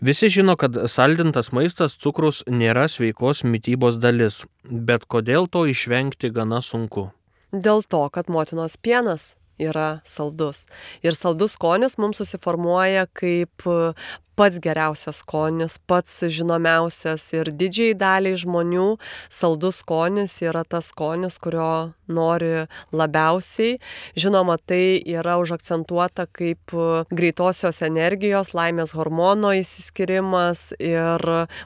Visi 0.00 0.28
žino, 0.28 0.54
kad 0.56 0.76
saldintas 0.86 1.48
maistas 1.50 1.96
cukrus 1.98 2.44
nėra 2.46 2.84
sveikos 2.86 3.40
mytybos 3.42 3.96
dalis, 3.98 4.44
bet 4.62 5.08
kodėl 5.10 5.48
to 5.50 5.64
išvengti 5.66 6.30
gana 6.30 6.60
sunku? 6.62 7.08
Dėl 7.50 7.82
to, 7.82 8.04
kad 8.14 8.30
motinos 8.30 8.76
pienas 8.78 9.32
yra 9.58 9.98
saldus. 10.06 10.68
Ir 11.02 11.18
saldus 11.18 11.56
skonis 11.58 11.98
mums 11.98 12.22
susiformuoja 12.22 13.08
kaip 13.10 13.66
pats 14.38 14.60
geriausias 14.62 15.18
skonis, 15.24 15.80
pats 15.90 16.20
žinomiausias 16.30 17.24
ir 17.34 17.50
didžiai 17.58 17.96
daliai 17.98 18.38
žmonių 18.38 18.92
saldus 19.26 19.80
skonis 19.82 20.36
yra 20.46 20.62
tas 20.62 20.92
skonis, 20.92 21.40
kurio 21.42 21.94
nori 22.08 22.68
labiausiai. 22.94 23.78
Žinoma, 24.16 24.56
tai 24.62 25.00
yra 25.02 25.36
užakcentuota 25.42 26.28
kaip 26.32 26.72
greitosios 27.10 27.82
energijos, 27.84 28.54
laimės 28.56 28.94
hormono 28.96 29.50
įsiskirimas 29.58 30.70
ir 30.78 31.24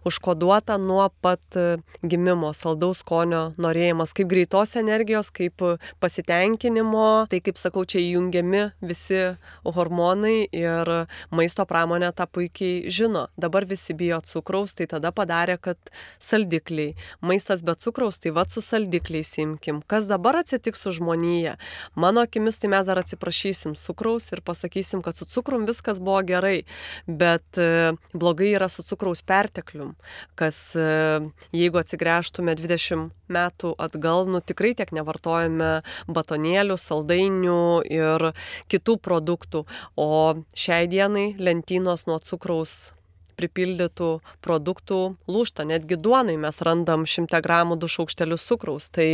užkoduota 0.08 0.78
nuo 0.80 1.10
pat 1.22 1.60
gimimo 2.02 2.54
saldaus 2.56 3.02
skonio 3.04 3.42
norėjimas, 3.60 4.16
kaip 4.16 4.32
greitos 4.32 4.74
energijos, 4.80 5.30
kaip 5.34 5.60
pasitenkinimo. 6.00 7.28
Tai 7.28 7.42
kaip 7.44 7.60
sakau, 7.60 7.84
čia 7.84 8.00
įjungiami 8.00 8.64
visi 8.80 9.22
hormonai 9.62 10.48
ir 10.48 10.94
maisto 11.34 11.68
pramonė 11.68 12.12
tą 12.16 12.26
puikiai 12.32 12.61
puikiai 12.62 12.90
žino. 12.90 13.28
Dabar 13.36 13.64
visi 13.64 13.94
bijo 13.94 14.20
cukraus, 14.20 14.74
tai 14.74 14.86
tada 14.86 15.12
padarė, 15.12 15.58
kad 15.60 15.78
saldikliai. 16.20 16.94
Maistas 17.20 17.62
be 17.62 17.74
cukraus, 17.74 18.18
tai 18.18 18.30
vad 18.30 18.50
su 18.50 18.60
saldikliais 18.60 19.38
imkim. 19.38 19.82
Kas 19.86 20.06
dabar 20.06 20.36
atsitiks 20.36 20.82
su 20.82 20.92
žmonija? 20.92 21.56
Mano 21.94 22.22
akimis, 22.22 22.58
tai 22.58 22.70
mes 22.70 22.86
dar 22.86 22.98
atsiprašysim 22.98 23.74
cukraus 23.74 24.32
ir 24.32 24.40
pasakysim, 24.40 25.02
kad 25.02 25.16
su 25.16 25.24
cukrum 25.26 25.66
viskas 25.66 26.00
buvo 26.00 26.22
gerai, 26.22 26.64
bet 27.06 27.58
e, 27.58 27.92
blogai 28.14 28.54
yra 28.54 28.68
su 28.68 28.82
cukraus 28.82 29.22
perteklium, 29.22 29.96
kas 30.34 30.74
e, 30.76 31.20
jeigu 31.52 31.78
atsigręžtume 31.78 32.54
20 32.56 33.10
metų 33.32 33.74
atgal, 33.80 34.26
nu 34.30 34.42
tikrai 34.44 34.74
tiek 34.78 34.92
nevartojame 34.94 35.72
batonėlių, 36.06 36.78
saldainių 36.78 37.60
ir 37.90 38.28
kitų 38.72 38.98
produktų, 39.02 39.66
o 39.96 40.10
šiai 40.54 40.88
dienai 40.92 41.32
lentynos 41.38 42.06
nuo 42.10 42.20
cukraus 42.22 42.92
pripildytų 43.40 44.10
produktų 44.44 45.02
lūšta. 45.30 45.66
Netgi 45.68 45.98
duonai 45.98 46.36
mes 46.40 46.60
randam 46.64 47.06
100 47.08 47.42
gramų 47.44 47.78
2 47.82 47.94
šaukštelius 47.96 48.46
cukraus. 48.48 48.90
Tai 48.92 49.08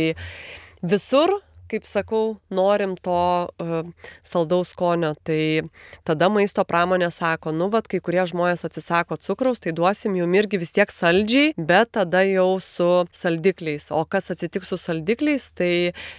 visur 0.81 1.39
kaip 1.69 1.85
sakau, 1.89 2.37
norim 2.53 2.95
to 2.97 3.15
uh, 3.47 3.83
saldaus 4.25 4.73
skonio, 4.73 5.13
tai 5.25 5.61
tada 6.07 6.29
maisto 6.31 6.63
pramonė 6.67 7.09
sako, 7.13 7.53
nu, 7.55 7.69
vad, 7.73 7.87
kai 7.89 8.01
kurie 8.03 8.23
žmonės 8.29 8.65
atsisako 8.67 9.19
cukraus, 9.21 9.61
tai 9.63 9.73
duosim 9.77 10.17
jum 10.19 10.35
irgi 10.37 10.59
vis 10.61 10.73
tiek 10.75 10.91
saldžiai, 10.93 11.53
bet 11.57 11.93
tada 11.97 12.23
jau 12.27 12.59
su 12.63 12.89
saldikliais. 13.15 13.89
O 13.95 14.03
kas 14.09 14.31
atsitiks 14.33 14.71
su 14.73 14.79
saldikliais, 14.79 15.49
tai 15.57 15.71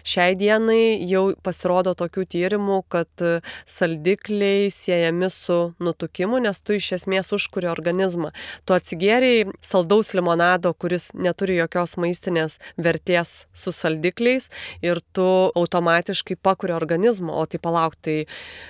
šiai 0.07 0.37
dienai 0.39 1.01
jau 1.11 1.31
pasirodo 1.45 1.95
tokių 1.99 2.27
tyrimų, 2.35 2.81
kad 2.93 3.27
saldikliai 3.69 4.71
siejami 4.75 5.31
su 5.35 5.59
nutukimu, 5.83 6.41
nes 6.43 6.63
tu 6.63 6.77
iš 6.79 6.93
esmės 7.01 7.33
užkuri 7.37 7.71
organizmą. 7.71 8.33
Tu 8.67 8.77
atsigeriai 8.77 9.47
saldaus 9.65 10.15
limonado, 10.17 10.73
kuris 10.75 11.11
neturi 11.15 11.59
jokios 11.61 11.97
maistinės 12.01 12.59
vertės 12.79 13.45
su 13.57 13.73
saldikliais 13.75 14.51
ir 14.85 15.01
tu 15.15 15.29
automatiškai 15.59 16.37
pakuri 16.43 16.75
organizmą, 16.77 17.35
o 17.35 17.47
tai 17.47 17.61
palauk, 17.63 17.97
tai, 18.01 18.19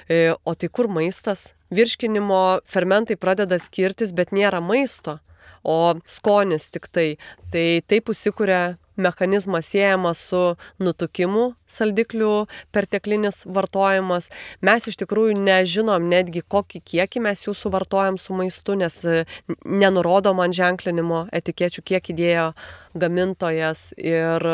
e, 0.08 0.20
o 0.44 0.54
tai 0.54 0.68
kur 0.68 0.90
maistas? 0.92 1.50
Virškinimo 1.70 2.60
fermentai 2.66 3.16
pradeda 3.16 3.60
skirtis, 3.62 4.14
bet 4.16 4.34
nėra 4.34 4.62
maisto, 4.64 5.20
o 5.62 5.94
skonis 6.06 6.70
tik 6.70 6.88
tai. 6.90 7.08
Tai 7.52 7.66
taip 7.86 8.10
užsikuria 8.10 8.78
mechanizmas 9.00 9.70
siejamas 9.72 10.20
su 10.28 10.40
nutukimu 10.82 11.54
saldiklių 11.70 12.46
perteklinis 12.74 13.44
vartojimas. 13.48 14.28
Mes 14.66 14.86
iš 14.90 14.98
tikrųjų 15.00 15.38
nežinom 15.40 16.08
netgi, 16.10 16.42
kokį 16.42 16.82
kiekį 16.92 17.24
mes 17.26 17.46
jų 17.46 17.56
suvartojam 17.56 18.18
su 18.20 18.36
maistu, 18.36 18.76
nes 18.78 19.00
e, 19.04 19.24
nenurodom 19.64 20.42
ant 20.44 20.56
ženklinimo 20.56 21.26
etikečių, 21.32 21.86
kiek 21.92 22.12
įdėjo 22.14 22.50
gamintojas. 23.00 23.90
Ir 23.96 24.50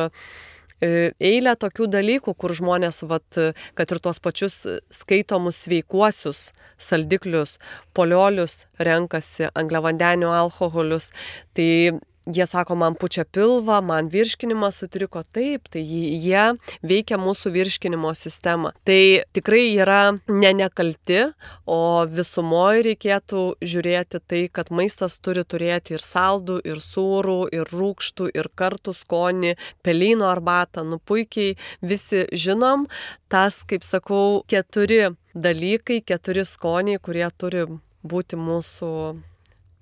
eilę 0.83 1.55
tokių 1.57 1.89
dalykų, 1.93 2.35
kur 2.37 2.55
žmonės, 2.57 3.03
vat, 3.09 3.39
kad 3.75 3.93
ir 3.93 4.01
tuos 4.03 4.21
pačius 4.21 4.59
skaitomus 4.93 5.63
sveikuosius 5.65 6.51
saldiklius, 6.77 7.57
poliolius 7.97 8.65
renkasi, 8.79 9.49
angliavandenių 9.57 10.29
alkoholius, 10.37 11.13
tai 11.57 11.97
jie 12.27 12.47
sako, 12.47 12.75
man 12.75 12.95
pučia 12.95 13.25
pilvą, 13.25 13.81
man 13.83 14.09
virškinimas 14.11 14.81
sutriko 14.81 15.23
taip, 15.23 15.69
tai 15.71 15.83
jie 15.83 16.45
veikia 16.83 17.19
mūsų 17.21 17.53
virškinimo 17.55 18.13
sistemą. 18.19 18.73
Tai 18.87 19.01
tikrai 19.37 19.65
yra 19.77 20.01
ne 20.29 20.53
nekalti, 20.61 21.23
o 21.67 22.07
visumoje 22.11 22.87
reikėtų 22.91 23.45
žiūrėti 23.63 24.23
tai, 24.27 24.43
kad 24.53 24.73
maistas 24.75 25.19
turi 25.23 25.45
turėti 25.47 25.97
ir 25.97 26.05
saldų, 26.05 26.59
ir 26.67 26.83
sūrų, 26.83 27.39
ir 27.55 27.71
rūkštų, 27.73 28.31
ir 28.35 28.51
kartų 28.59 28.97
skonį, 28.97 29.55
pelino 29.87 30.31
arbatą. 30.33 30.85
Nu 30.87 30.99
puikiai 30.99 31.55
visi 31.83 32.27
žinom, 32.33 32.89
tas, 33.33 33.63
kaip 33.69 33.87
sakau, 33.87 34.43
keturi 34.51 35.15
dalykai, 35.37 36.03
keturi 36.03 36.47
skoniai, 36.49 37.01
kurie 37.03 37.27
turi 37.39 37.67
būti 38.07 38.39
mūsų 38.39 38.93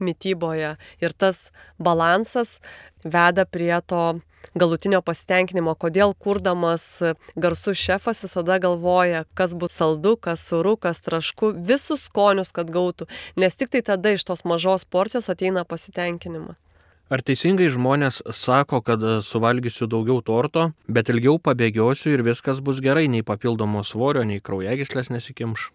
mytyboje. 0.02 0.74
Ir 1.02 1.12
tas 1.12 1.50
balansas 1.78 2.58
veda 3.04 3.44
prie 3.44 3.74
to 3.86 4.20
galutinio 4.54 5.00
pasitenkinimo, 5.04 5.74
kodėl 5.78 6.14
kurdamas 6.18 6.86
garsus 7.36 7.78
šefas 7.80 8.22
visada 8.24 8.58
galvoja, 8.62 9.24
kas 9.34 9.54
bus 9.58 9.78
saldu, 9.78 10.16
kas 10.16 10.44
suru, 10.48 10.76
kas 10.76 11.00
trašku, 11.04 11.54
visus 11.64 12.06
skonius, 12.08 12.52
kad 12.54 12.70
gautų, 12.70 13.08
nes 13.40 13.56
tik 13.56 13.72
tai 13.72 13.82
tada 13.86 14.14
iš 14.14 14.26
tos 14.28 14.44
mažos 14.44 14.84
porcijos 14.84 15.30
ateina 15.32 15.64
pasitenkinimas. 15.64 16.60
Ar 17.12 17.20
teisingai 17.20 17.66
žmonės 17.68 18.22
sako, 18.32 18.80
kad 18.80 19.02
suvalgysiu 19.22 19.86
daugiau 19.92 20.22
torto, 20.24 20.70
bet 20.88 21.10
ilgiau 21.12 21.36
pabėgiosiu 21.36 22.14
ir 22.14 22.24
viskas 22.24 22.62
bus 22.64 22.80
gerai, 22.84 23.04
nei 23.12 23.22
papildomo 23.22 23.84
svorio, 23.84 24.24
nei 24.24 24.40
kraujagyslės 24.40 25.12
nesikimš? 25.12 25.68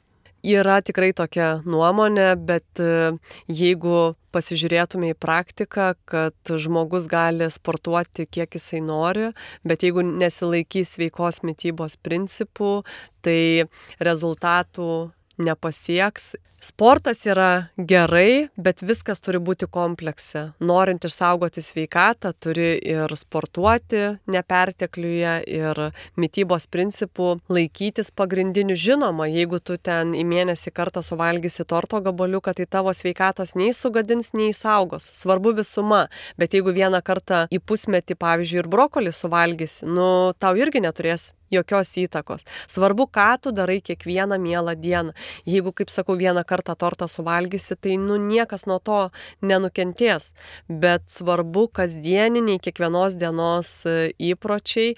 Yra 0.45 0.80
tikrai 0.80 1.12
tokia 1.12 1.60
nuomonė, 1.67 2.30
bet 2.39 2.80
e, 2.80 3.12
jeigu 3.52 4.13
pasižiūrėtume 4.32 5.12
į 5.12 5.17
praktiką, 5.19 5.89
kad 6.08 6.54
žmogus 6.63 7.10
gali 7.12 7.49
sportuoti 7.52 8.23
kiek 8.30 8.56
jisai 8.56 8.80
nori, 8.86 9.32
bet 9.67 9.84
jeigu 9.84 10.06
nesilaikys 10.06 10.95
veikos 11.02 11.41
mytybos 11.43 11.97
principų, 11.99 12.86
tai 13.25 13.67
rezultatų 13.99 15.10
nepasieks 15.43 16.36
Sportas 16.60 17.22
yra 17.24 17.69
gerai, 17.78 18.50
bet 18.60 18.82
viskas 18.84 19.22
turi 19.24 19.39
būti 19.39 19.67
komplekse. 19.72 20.41
Norint 20.60 21.06
išsaugoti 21.08 21.63
sveikatą, 21.63 22.34
turi 22.36 22.74
ir 22.84 23.13
sportuoti 23.15 24.02
nepertekliuje, 24.28 25.38
ir 25.48 25.80
mytybos 26.19 26.67
principų 26.67 27.38
laikytis 27.48 28.12
pagrindinių. 28.12 28.76
Žinoma, 28.76 29.30
jeigu 29.32 29.62
tu 29.63 29.80
ten 29.80 30.12
į 30.12 30.26
mėnesį 30.28 30.76
kartą 30.76 31.04
suvalgysi 31.06 31.63
torto 31.63 32.04
gabaliuką, 32.04 32.54
tai 32.60 32.67
tavo 32.67 32.91
sveikatos 32.91 33.56
nei 33.56 33.72
sugadins, 33.72 34.34
nei 34.36 34.52
saugos. 34.52 35.08
Svarbu 35.15 35.56
visuma, 35.63 36.08
bet 36.36 36.60
jeigu 36.60 36.76
vieną 36.76 37.00
kartą 37.08 37.45
į 37.56 37.63
pusmetį, 37.63 38.19
pavyzdžiui, 38.19 38.63
ir 38.65 38.72
brokolį 38.76 39.15
suvalgysi, 39.15 39.88
nu, 39.88 40.10
tau 40.36 40.58
irgi 40.60 40.84
neturės 40.84 41.32
jokios 41.51 41.91
įtakos. 41.99 42.45
Svarbu, 42.69 43.07
ką 43.09 43.29
tu 43.43 43.53
darai 43.55 43.79
kiekvieną 43.81 44.39
mielą 44.41 44.75
dieną. 44.79 45.13
Jeigu, 45.47 45.73
kaip 45.73 45.91
sakau, 45.93 46.17
vieną 46.17 46.43
kartą 46.47 46.75
tortą 46.75 47.07
suvalgysi, 47.07 47.75
tai 47.75 47.97
nu 47.97 48.17
niekas 48.17 48.65
nuo 48.69 48.79
to 48.79 48.99
nenukentės. 49.41 50.31
Bet 50.69 51.07
svarbu 51.09 51.67
kasdieniniai 51.73 52.59
kiekvienos 52.63 53.17
dienos 53.19 53.71
e, 53.85 54.12
įpročiai 54.31 54.95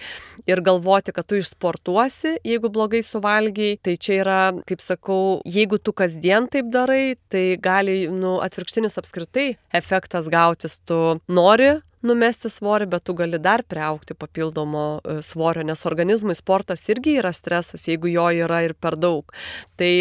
ir 0.49 0.63
galvoti, 0.65 1.13
kad 1.15 1.27
tu 1.27 1.39
išsportuosi, 1.39 2.37
jeigu 2.47 2.71
blogai 2.73 3.03
suvalgiai. 3.05 3.77
Tai 3.81 3.95
čia 3.97 4.17
yra, 4.21 4.39
kaip 4.67 4.83
sakau, 4.83 5.39
jeigu 5.45 5.79
tu 5.81 5.93
kasdien 5.93 6.49
taip 6.51 6.71
darai, 6.73 7.15
tai 7.31 7.55
gali 7.61 8.05
nu, 8.11 8.39
atvirkštinis 8.43 8.99
apskritai 9.01 9.55
efektas 9.77 10.29
gautis. 10.31 10.79
Tu 10.85 10.99
nori 11.31 11.77
numesti 12.05 12.49
svorį, 12.51 12.89
bet 12.91 13.05
tu 13.07 13.15
gali 13.17 13.39
dar 13.41 13.63
priaukti 13.67 14.15
papildomo 14.17 14.85
e, 14.99 15.19
svorio, 15.25 15.63
nes 15.67 15.85
organizmui 15.89 16.35
sportas 16.37 16.87
irgi 16.89 17.17
yra 17.21 17.33
stresas, 17.35 17.87
jeigu 17.89 18.11
jo 18.11 18.27
yra 18.45 18.61
ir 18.65 18.73
per 18.73 18.97
daug. 18.99 19.31
Tai 19.79 19.91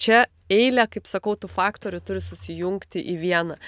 čia 0.00 0.24
eilė, 0.50 0.86
kaip 0.90 1.06
sakau, 1.10 1.36
tų 1.38 1.50
faktorių 1.50 2.00
turi 2.04 2.22
susijungti 2.24 3.02
į 3.12 3.18
vieną. 3.20 3.58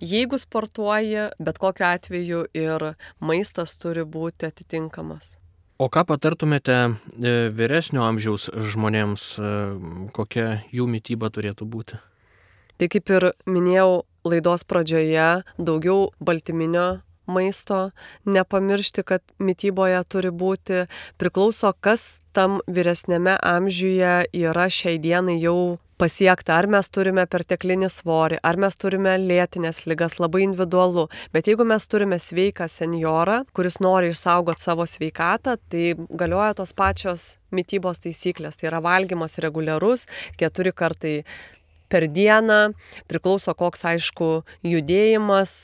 Jeigu 0.00 0.40
sportuoji, 0.40 1.28
bet 1.38 1.60
kokiu 1.60 1.88
atveju 1.90 2.46
ir 2.56 2.92
maistas 3.20 3.76
turi 3.80 4.06
būti 4.06 4.48
atitinkamas. 4.48 5.36
O 5.80 5.88
ką 5.88 6.04
patartumėte 6.04 6.76
e, 6.76 6.90
vyresnio 7.56 8.04
amžiaus 8.04 8.50
žmonėms, 8.52 9.26
e, 9.40 9.52
kokia 10.12 10.48
jų 10.76 10.84
mytyba 10.92 11.30
turėtų 11.32 11.64
būti? 11.64 12.00
Tai 12.80 12.88
kaip 12.88 13.12
ir 13.12 13.30
minėjau 13.48 14.02
laidos 14.28 14.66
pradžioje, 14.68 15.42
daugiau 15.56 16.10
baltyminio 16.20 17.00
maisto, 17.30 17.82
nepamiršti, 18.26 19.04
kad 19.06 19.24
mytyboje 19.38 20.02
turi 20.10 20.32
būti, 20.34 20.86
priklauso, 21.20 21.72
kas 21.80 22.20
tam 22.36 22.60
vyresnėme 22.70 23.36
amžiuje 23.42 24.30
yra 24.46 24.66
šiai 24.70 24.98
dienai 25.02 25.38
jau 25.40 25.78
pasiekta, 26.00 26.56
ar 26.56 26.68
mes 26.70 26.88
turime 26.88 27.26
perteklinį 27.28 27.90
svorį, 27.92 28.38
ar 28.46 28.56
mes 28.60 28.76
turime 28.80 29.16
lėtinės 29.20 29.82
lygas, 29.90 30.16
labai 30.22 30.44
individualu. 30.46 31.08
Bet 31.34 31.50
jeigu 31.50 31.66
mes 31.68 31.86
turime 31.90 32.16
sveiką 32.22 32.68
seniorą, 32.72 33.42
kuris 33.56 33.80
nori 33.84 34.12
išsaugoti 34.14 34.64
savo 34.64 34.86
sveikatą, 34.88 35.58
tai 35.72 35.94
galioja 36.22 36.54
tos 36.62 36.72
pačios 36.76 37.34
mytybos 37.52 38.00
taisyklės. 38.06 38.56
Tai 38.60 38.70
yra 38.72 38.80
valgymas 38.84 39.36
reguliarus, 39.44 40.06
keturi 40.40 40.72
kartai 40.72 41.14
per 41.90 42.06
dieną, 42.08 42.60
priklauso 43.10 43.54
koks 43.58 43.84
aišku 43.90 44.30
judėjimas, 44.66 45.54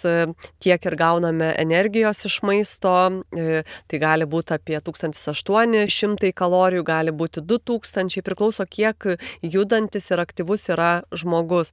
tiek 0.62 0.88
ir 0.88 0.96
gauname 0.98 1.52
energijos 1.60 2.24
iš 2.28 2.40
maisto, 2.46 2.94
e, 3.30 3.62
tai 3.86 4.00
gali 4.02 4.26
būti 4.26 4.56
apie 4.56 4.80
1800 4.82 6.32
kalorijų, 6.36 6.82
gali 6.86 7.14
būti 7.14 7.42
2000, 7.46 8.24
priklauso 8.26 8.66
kiek 8.66 9.18
judantis 9.42 10.10
ir 10.10 10.22
aktyvus 10.22 10.68
yra 10.72 10.90
žmogus. 11.14 11.72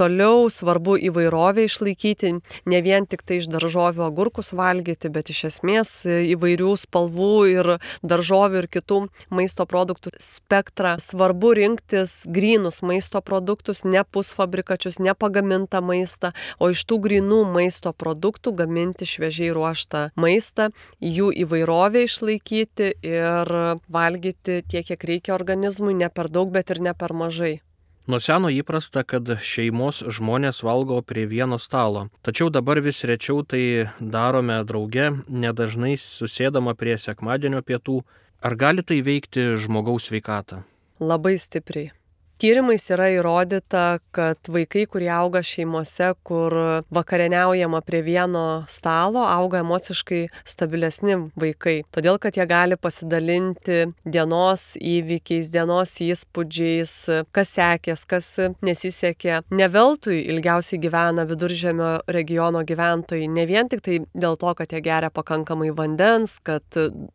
Toliau 0.00 0.48
svarbu 0.50 0.96
įvairovę 1.10 1.66
išlaikyti, 1.68 2.32
ne 2.66 2.82
vien 2.84 3.06
tik 3.06 3.24
tai 3.26 3.40
iš 3.40 3.50
daržovių 3.52 4.06
agurkus 4.08 4.52
valgyti, 4.56 5.12
bet 5.12 5.30
iš 5.32 5.44
esmės 5.50 5.92
įvairių 6.06 6.72
spalvų 6.80 7.34
ir 7.52 7.72
daržovių 8.02 8.64
ir 8.64 8.70
kitų 8.72 9.00
maisto 9.34 9.66
produktų 9.68 10.14
spektrą. 10.22 10.96
Svarbu 11.02 11.52
rinktis 11.58 12.22
grinus 12.26 12.80
maisto 12.86 13.20
produktus, 13.24 13.84
ne 13.90 14.02
pusfabrikačius, 14.04 14.98
ne 15.02 15.14
pagamintą 15.14 15.82
maistą, 15.84 16.32
o 16.58 16.70
iš 16.72 16.84
tų 16.88 17.00
grinų 17.06 17.40
maisto 17.54 17.92
produktų 17.92 18.54
gaminti 18.62 19.08
šviežiai 19.08 19.50
ruoštą 19.56 20.04
maistą, 20.20 20.70
jų 21.00 21.30
įvairovę 21.44 22.04
išlaikyti 22.06 22.92
ir 23.06 23.56
valgyti 23.88 24.62
tiek, 24.62 24.86
kiek 24.92 25.08
reikia 25.12 25.34
organizmui, 25.34 25.96
ne 25.98 26.08
per 26.08 26.30
daug, 26.30 26.52
bet 26.54 26.70
ir 26.70 26.80
ne 26.80 26.94
per 26.94 27.12
mažai. 27.16 27.58
Nuo 28.10 28.18
seno 28.18 28.48
įprasta, 28.50 29.04
kad 29.06 29.28
šeimos 29.44 30.00
žmonės 30.16 30.64
valgo 30.66 31.02
prie 31.06 31.26
vieno 31.30 31.60
stalo, 31.62 32.08
tačiau 32.26 32.48
dabar 32.50 32.80
vis 32.82 33.04
rečiau 33.06 33.44
tai 33.46 33.90
darome 34.00 34.56
drauge, 34.66 35.12
nedažnai 35.28 35.94
susėdama 36.00 36.74
prie 36.74 36.96
sekmadienio 36.98 37.62
pietų 37.62 38.00
Ar 38.40 38.56
gali 38.56 38.80
tai 38.80 39.02
veikti 39.04 39.42
žmogaus 39.60 40.06
sveikatą? 40.08 40.62
Labai 41.00 41.36
stipriai. 41.36 41.90
Tyrimais 42.40 42.86
yra 42.88 43.10
įrodyta, 43.12 43.98
kad 44.16 44.48
vaikai, 44.48 44.86
kurie 44.88 45.10
auga 45.12 45.42
šeimose, 45.44 46.06
kur 46.24 46.54
vakarieniaujama 46.88 47.82
prie 47.84 47.98
vieno 48.00 48.44
stalo, 48.64 49.26
auga 49.28 49.58
emociškai 49.60 50.22
stabilesni 50.48 51.18
vaikai. 51.36 51.82
Todėl, 51.92 52.16
kad 52.16 52.38
jie 52.40 52.46
gali 52.48 52.78
pasidalinti 52.80 53.90
dienos 54.08 54.64
įvykiais, 54.80 55.50
dienos 55.52 55.92
įspūdžiais, 56.00 56.94
kas 57.28 57.52
sekės, 57.58 58.06
kas 58.08 58.30
nesisekė. 58.64 59.42
Neveltui 59.52 60.22
ilgiausiai 60.32 60.80
gyvena 60.80 61.28
viduržėmio 61.28 61.90
regiono 62.08 62.64
gyventojai. 62.64 63.28
Ne 63.28 63.44
vien 63.52 63.68
tik 63.68 63.84
tai 63.84 64.00
dėl 64.16 64.40
to, 64.40 64.54
kad 64.56 64.72
jie 64.72 64.80
geria 64.88 65.12
pakankamai 65.12 65.74
vandens, 65.76 66.38
kad 66.40 66.64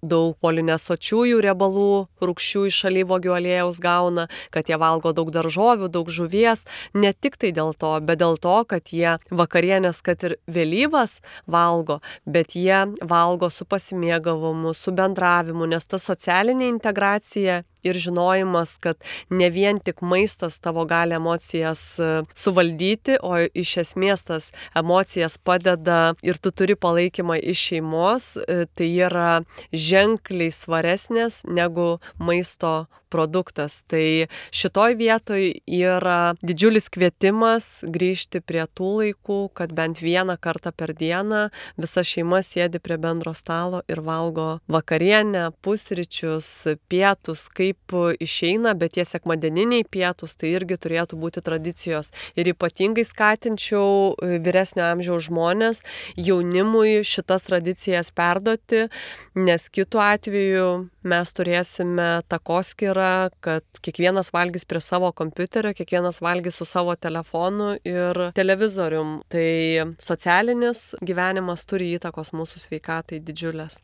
daug 0.06 0.38
polinesočiųjų 0.46 1.42
riebalų, 1.50 1.90
rūkščių 2.22 2.66
iš 2.70 2.84
alyvogių 2.94 3.36
aliejaus 3.42 3.82
gauna, 3.82 4.30
kad 4.54 4.70
jie 4.70 4.78
valgo 4.78 5.15
daug 5.16 5.32
daržovių, 5.36 5.90
daug 5.92 6.12
žuvies, 6.12 6.66
ne 6.94 7.14
tik 7.14 7.40
tai 7.42 7.54
dėl 7.56 7.74
to, 7.80 7.94
bet 8.06 8.22
dėl 8.22 8.40
to, 8.42 8.58
kad 8.70 8.92
jie 8.94 9.18
vakarienės, 9.32 10.02
kad 10.06 10.24
ir 10.28 10.38
vėlyvas 10.48 11.20
valgo, 11.48 12.02
bet 12.26 12.56
jie 12.58 12.86
valgo 13.02 13.52
su 13.52 13.68
pasimėgavimu, 13.70 14.76
su 14.76 14.94
bendravimu, 14.96 15.70
nes 15.72 15.88
ta 15.88 16.02
socialinė 16.02 16.70
integracija 16.74 17.64
ir 17.86 18.00
žinojimas, 18.02 18.76
kad 18.82 18.98
ne 19.30 19.50
vien 19.54 19.80
tik 19.80 20.02
maistas 20.02 20.58
tavo 20.60 20.86
gali 20.90 21.16
emocijas 21.16 21.84
e, 22.00 22.10
suvaldyti, 22.36 23.20
o 23.22 23.38
iš 23.54 23.78
esmės 23.86 24.26
tas 24.28 24.52
emocijas 24.76 25.38
padeda 25.38 26.16
ir 26.26 26.42
tu 26.42 26.52
turi 26.52 26.76
palaikymą 26.76 27.40
iš 27.54 27.64
šeimos, 27.70 28.36
e, 28.38 28.66
tai 28.76 28.92
yra 29.08 29.32
ženkliai 29.72 30.52
svaresnės 30.54 31.44
negu 31.46 31.98
maisto 32.18 32.76
produktas. 33.16 33.84
Tai 33.88 34.28
šitoj 34.52 34.98
vietoj 35.00 35.46
yra 35.72 36.36
didžiulis 36.44 36.90
kvietimas 36.92 37.84
grįžti 37.88 38.42
prie 38.44 38.66
tų 38.76 38.92
laikų, 39.00 39.40
kad 39.56 39.72
bent 39.76 40.02
vieną 40.04 40.36
kartą 40.42 40.74
per 40.76 40.92
dieną 40.98 41.48
visa 41.80 42.04
šeima 42.04 42.42
sėdi 42.44 42.82
prie 42.84 42.98
bendro 43.02 43.32
stalo 43.38 43.84
ir 43.92 44.02
valgo 44.04 44.60
vakarienę, 44.72 45.48
pusryčius, 45.64 46.50
pietus, 46.92 47.48
kaip 47.48 47.75
išeina, 48.20 48.74
bet 48.78 48.96
tie 48.98 49.06
sekmadieniniai 49.06 49.86
pietus 49.90 50.36
tai 50.36 50.54
irgi 50.56 50.78
turėtų 50.82 51.20
būti 51.20 51.44
tradicijos. 51.46 52.12
Ir 52.36 52.50
ypatingai 52.52 53.06
skatinčiau 53.06 54.16
vyresnio 54.22 54.86
amžiaus 54.88 55.28
žmonės 55.30 55.84
jaunimui 56.18 57.04
šitas 57.06 57.48
tradicijas 57.48 58.12
perduoti, 58.16 58.88
nes 59.36 59.70
kitu 59.70 60.02
atveju 60.02 60.68
mes 61.06 61.34
turėsime 61.38 62.10
takoskirą, 62.32 63.30
kad 63.46 63.66
kiekvienas 63.86 64.32
valgys 64.34 64.66
prie 64.66 64.82
savo 64.82 65.12
kompiuterio, 65.16 65.76
kiekvienas 65.78 66.22
valgys 66.26 66.60
su 66.60 66.66
savo 66.66 66.96
telefonu 66.96 67.76
ir 67.86 68.30
televizorium. 68.38 69.20
Tai 69.30 69.96
socialinis 70.02 70.96
gyvenimas 71.06 71.66
turi 71.70 71.94
įtakos 72.00 72.34
mūsų 72.36 72.66
sveikatai 72.68 73.22
didžiulės. 73.26 73.82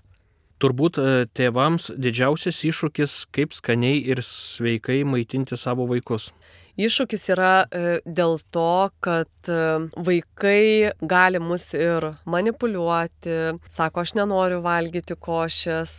Turbūt 0.61 0.99
e, 1.01 1.25
tėvams 1.33 1.89
didžiausias 1.97 2.59
iššūkis, 2.69 3.15
kaip 3.33 3.55
skaniai 3.57 4.03
ir 4.13 4.21
sveikai 4.21 4.99
maitinti 5.09 5.57
savo 5.57 5.87
vaikus. 5.89 6.29
Iššūkis 6.79 7.25
yra 7.33 7.65
e, 7.67 7.99
dėl 8.07 8.37
to, 8.55 8.89
kad 9.03 9.27
e, 9.51 9.55
vaikai 9.99 10.93
gali 11.03 11.41
mus 11.43 11.71
ir 11.75 12.13
manipuliuoti, 12.23 13.57
sako, 13.71 14.05
aš 14.05 14.13
nenoriu 14.15 14.61
valgyti 14.63 15.17
košės, 15.19 15.95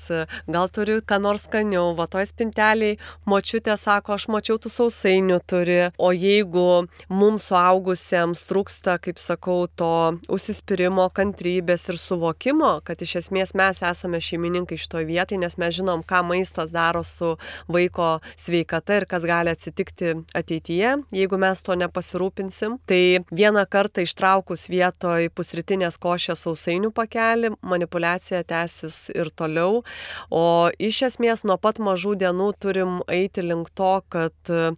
gal 0.49 0.71
turiu 0.73 1.03
ką 1.05 1.19
nors 1.21 1.45
skaniau, 1.45 1.93
va 1.99 2.07
toj 2.09 2.25
spinteliai 2.31 2.97
močiutė 3.29 3.77
sako, 3.77 4.17
aš 4.17 4.29
mačiau 4.33 4.57
tų 4.63 4.73
sausainių 4.73 5.39
turi, 5.45 5.81
o 6.01 6.13
jeigu 6.17 6.87
mums 7.13 7.51
suaugusiems 7.51 8.47
trūksta, 8.49 8.97
kaip 9.03 9.21
sakau, 9.21 9.67
to 9.69 9.93
užsispyrimo, 10.33 11.11
kantrybės 11.13 11.85
ir 11.93 12.01
suvokimo, 12.01 12.79
kad 12.87 13.05
iš 13.05 13.19
esmės 13.25 13.53
mes 13.59 13.83
esame 13.85 14.23
šeimininkai 14.25 14.81
šitoje 14.81 15.11
vietoje, 15.11 15.43
nes 15.43 15.59
mes 15.61 15.77
žinom, 15.77 16.07
ką 16.07 16.25
maistas 16.33 16.73
daro 16.73 17.05
su 17.05 17.35
vaiko 17.69 18.15
sveikata 18.41 19.03
ir 19.03 19.09
kas 19.11 19.29
gali 19.29 19.53
atsitikti 19.53 20.17
ateityje 20.33 20.62
ateityje, 20.63 21.03
jeigu 21.13 21.39
mes 21.39 21.63
to 21.63 21.75
nepasirūpinsim. 21.75 22.79
Tai 22.87 23.25
vieną 23.31 23.67
kartą 23.69 24.03
ištraukus 24.03 24.69
vietoj 24.71 25.31
pusrytinės 25.35 25.99
košės 25.99 26.45
sausainių 26.47 26.93
pakelį, 26.95 27.57
manipulacija 27.63 28.43
tęsis 28.45 29.11
ir 29.15 29.31
toliau. 29.35 29.83
O 30.31 30.71
iš 30.79 31.03
esmės 31.11 31.45
nuo 31.45 31.59
pat 31.59 31.79
mažų 31.79 32.17
dienų 32.19 32.53
turim 32.59 33.01
eiti 33.09 33.43
link 33.43 33.71
to, 33.75 34.03
kad 34.09 34.35
e, 34.49 34.75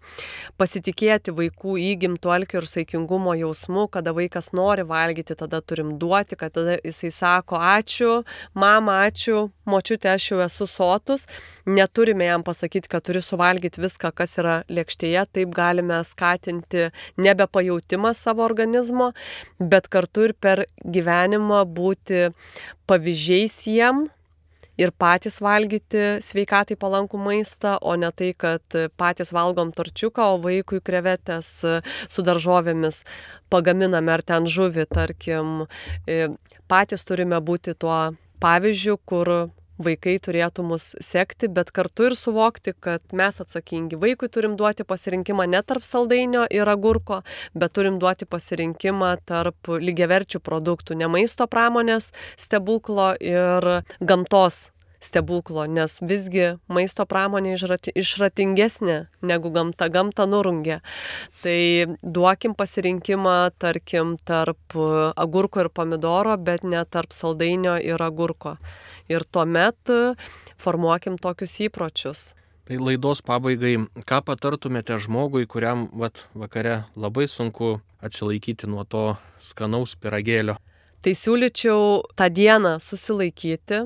pasitikėti 0.57 1.35
vaikų 1.35 1.77
įgimtų 1.79 2.31
alkio 2.31 2.63
ir 2.63 2.67
saikingumo 2.67 3.35
jausmu, 3.35 3.89
kada 3.89 4.15
vaikas 4.15 4.53
nori 4.53 4.85
valgyti, 4.85 5.37
tada 5.37 5.61
turim 5.61 5.99
duoti, 5.99 6.37
kad 6.37 6.55
tada 6.55 6.79
jisai 6.85 7.11
sako 7.11 7.57
ačiū, 7.59 8.23
mama, 8.55 9.05
ačiū, 9.09 9.51
močiutė, 9.67 10.15
aš 10.15 10.31
jau 10.33 10.41
esu 10.45 10.67
sotus. 10.67 11.27
Neturime 11.67 12.29
jam 12.29 12.45
pasakyti, 12.45 12.89
kad 12.89 13.05
turi 13.05 13.23
suvalgyti 13.25 13.83
viską, 13.83 14.13
kas 14.15 14.37
yra 14.41 14.63
lėkštėje, 14.69 15.27
taip 15.35 15.55
gali 15.55 15.74
galime 15.75 16.05
skatinti 16.05 16.91
nebepajautimą 17.17 18.15
savo 18.15 18.45
organizmo, 18.45 19.13
bet 19.59 19.89
kartu 19.89 20.29
ir 20.29 20.35
per 20.35 20.67
gyvenimą 20.85 21.65
būti 21.67 22.31
pavyzdžiais 22.87 23.67
jiem 23.67 24.09
ir 24.79 24.91
patys 24.91 25.41
valgyti 25.41 26.21
sveikatai 26.23 26.77
palankų 26.77 27.19
maistą, 27.19 27.79
o 27.81 27.95
ne 27.97 28.11
tai, 28.11 28.35
kad 28.35 28.63
patys 28.97 29.33
valgom 29.33 29.73
torčiuką, 29.73 30.35
o 30.35 30.39
vaikui 30.43 30.81
krevetės 30.83 31.65
su 32.09 32.23
daržovėmis 32.23 33.05
pagaminame 33.51 34.13
ar 34.13 34.23
ten 34.23 34.47
žuvį, 34.47 34.87
tarkim. 34.91 35.67
Patys 36.69 37.05
turime 37.05 37.39
būti 37.41 37.75
tuo 37.79 38.17
pavyzdžiu, 38.43 38.99
kur 39.07 39.51
vaikai 39.79 40.19
turėtų 40.23 40.65
mus 40.67 40.93
sekti, 41.03 41.49
bet 41.49 41.73
kartu 41.75 42.09
ir 42.11 42.19
suvokti, 42.19 42.75
kad 42.79 43.03
mes 43.13 43.41
atsakingi. 43.43 43.99
Vaikui 44.01 44.31
turim 44.33 44.59
duoti 44.61 44.87
pasirinkimą 44.87 45.49
ne 45.51 45.63
tarp 45.63 45.87
saldainio 45.87 46.45
ir 46.51 46.69
agurko, 46.71 47.23
bet 47.55 47.75
turim 47.75 47.99
duoti 48.03 48.29
pasirinkimą 48.29 49.17
tarp 49.27 49.73
lygiaverčių 49.81 50.43
produktų, 50.45 50.99
ne 51.01 51.11
maisto 51.11 51.49
pramonės 51.51 52.13
stebuklo 52.41 53.15
ir 53.21 53.85
gamtos 54.01 54.69
stebuklo, 55.05 55.67
nes 55.69 55.99
visgi 56.01 56.55
maisto 56.73 57.05
pramonė 57.09 57.59
išratingesnė 57.93 58.97
negu 59.27 59.53
gamta, 59.53 59.91
gamta 59.93 60.25
nurungia. 60.31 60.81
Tai 61.45 61.59
duokim 62.01 62.57
pasirinkimą, 62.57 63.37
tarkim, 63.61 64.17
tarp 64.25 64.79
agurko 65.21 65.65
ir 65.65 65.69
pomidoro, 65.69 66.39
bet 66.41 66.65
ne 66.65 66.81
tarp 66.89 67.13
saldainio 67.13 67.77
ir 67.77 68.01
agurko 68.01 68.57
ir 69.09 69.25
tuomet 69.31 69.93
e, 69.93 70.15
formuokim 70.61 71.19
tokius 71.21 71.59
įpročius. 71.69 72.33
Tai 72.65 72.79
laidos 72.81 73.21
pabaigai, 73.21 73.77
ką 74.09 74.21
patartumėte 74.25 74.97
žmogui, 75.05 75.45
kuriam 75.45 75.89
vat, 76.01 76.25
vakare 76.33 76.85
labai 76.97 77.27
sunku 77.29 77.77
atsilaikyti 78.05 78.71
nuo 78.71 78.87
to 78.89 79.05
skanaus 79.37 79.93
piragėlio? 80.01 80.57
Tai 81.05 81.13
siūlyčiau 81.13 82.01
tą 82.17 82.31
dieną 82.33 82.79
susilaikyti, 82.81 83.83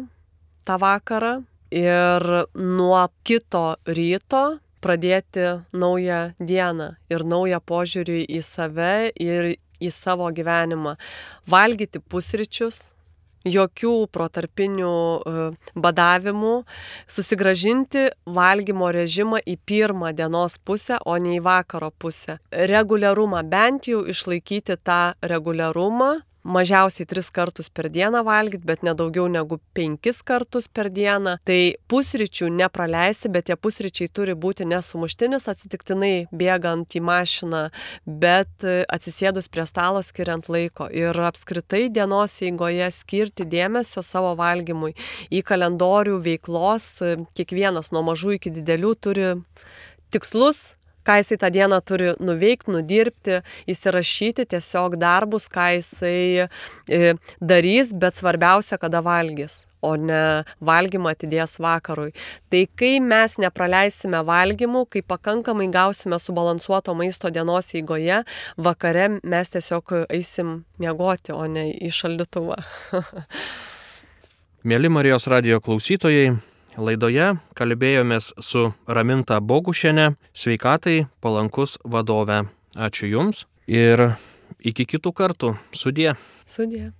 tą 0.62 0.76
vakarą 0.78 1.40
ir 1.74 2.26
nuo 2.54 3.02
kito 3.26 3.64
ryto 3.82 4.44
pradėti 4.78 5.48
naują 5.74 6.20
dieną 6.38 6.92
ir 7.10 7.24
naują 7.26 7.58
požiūrį 7.58 8.20
į 8.30 8.42
save 8.46 9.10
ir 9.18 9.56
į 9.82 9.90
savo 9.94 10.30
gyvenimą. 10.34 10.94
Valgyti 11.50 11.98
pusryčius, 11.98 12.92
jokių 13.52 13.94
protarpinių 14.14 14.92
e, 14.92 15.48
badavimų, 15.78 16.54
susigražinti 17.10 18.08
valgymo 18.26 18.92
režimą 18.94 19.42
į 19.42 19.58
pirmą 19.68 20.12
dienos 20.16 20.58
pusę, 20.58 21.00
o 21.04 21.16
ne 21.18 21.36
į 21.38 21.42
vakaro 21.44 21.90
pusę. 21.90 22.38
Reguliarumą, 22.52 23.42
bent 23.48 23.90
jau 23.90 24.04
išlaikyti 24.08 24.78
tą 24.84 25.02
reguliarumą, 25.22 26.18
mažiausiai 26.42 27.06
tris 27.08 27.30
kartus 27.34 27.68
per 27.68 27.88
dieną 27.92 28.22
valgyti, 28.26 28.66
bet 28.66 28.84
nedaugiau 28.86 29.26
negu 29.30 29.58
penkis 29.76 30.22
kartus 30.26 30.68
per 30.68 30.90
dieną. 30.94 31.36
Tai 31.48 31.60
pusryčių 31.90 32.50
nepraleisti, 32.54 33.30
bet 33.32 33.48
tie 33.48 33.56
pusryčiai 33.56 34.10
turi 34.12 34.36
būti 34.38 34.66
nesumuštinis 34.68 35.48
atsitiktinai 35.50 36.28
bėgant 36.32 36.96
į 36.98 37.02
mašiną, 37.04 37.62
bet 38.06 38.64
atsisėdus 38.64 39.50
prie 39.52 39.66
stalo 39.68 40.02
skiriant 40.04 40.48
laiko. 40.52 40.88
Ir 40.92 41.16
apskritai 41.28 41.88
dienos 41.92 42.38
eigoje 42.44 42.90
skirti 42.94 43.48
dėmesio 43.48 44.04
savo 44.06 44.34
valgymui 44.38 44.94
į 45.30 45.44
kalendorių 45.46 46.18
veiklos, 46.24 46.90
kiekvienas 47.38 47.92
nuo 47.92 48.04
mažų 48.10 48.38
iki 48.38 48.54
didelių 48.60 48.96
turi 49.02 49.30
tikslus 50.14 50.77
ką 51.08 51.18
jisai 51.22 51.40
tą 51.40 51.52
dieną 51.54 51.80
turi 51.88 52.12
nuveikti, 52.20 52.74
nudirbti, 52.74 53.40
įsirašyti 53.72 54.44
tiesiog 54.52 54.98
darbus, 55.00 55.48
ką 55.48 55.70
jisai 55.78 56.44
e, 56.44 57.14
darys, 57.40 57.94
bet 57.96 58.20
svarbiausia, 58.20 58.76
kada 58.78 59.00
valgys. 59.04 59.64
o 59.82 59.92
ne 59.94 60.42
valgymą 60.64 61.12
atidės 61.14 61.58
vakarui. 61.62 62.10
Tai 62.50 62.62
kai 62.78 62.98
mes 62.98 63.36
nepraleisime 63.38 64.24
valgymų, 64.26 64.84
kai 64.90 65.04
pakankamai 65.06 65.68
gausime 65.70 66.18
subalansuoto 66.18 66.94
maisto 66.98 67.30
dienos 67.30 67.70
eigoje, 67.78 68.24
vakare 68.58 69.08
mes 69.22 69.54
tiesiog 69.54 69.94
eisim 70.08 70.64
miegoti, 70.82 71.30
o 71.30 71.46
ne 71.46 71.68
į 71.70 71.92
šaldytuvą. 71.94 72.58
Mėly 74.68 74.90
Marijos 74.90 75.28
radio 75.30 75.60
klausytojai, 75.62 76.32
laidoje 76.78 77.34
kalbėjomės 77.58 78.32
su 78.42 78.70
Raminta 78.86 79.40
Bogušienė, 79.40 80.12
sveikatai 80.32 81.06
palankus 81.24 81.76
vadove. 81.84 82.44
Ačiū 82.78 83.10
Jums 83.10 83.44
ir 83.66 84.12
iki 84.62 84.86
kitų 84.86 85.12
kartų. 85.12 85.56
Sudie. 85.74 86.14
Sudie. 86.46 86.92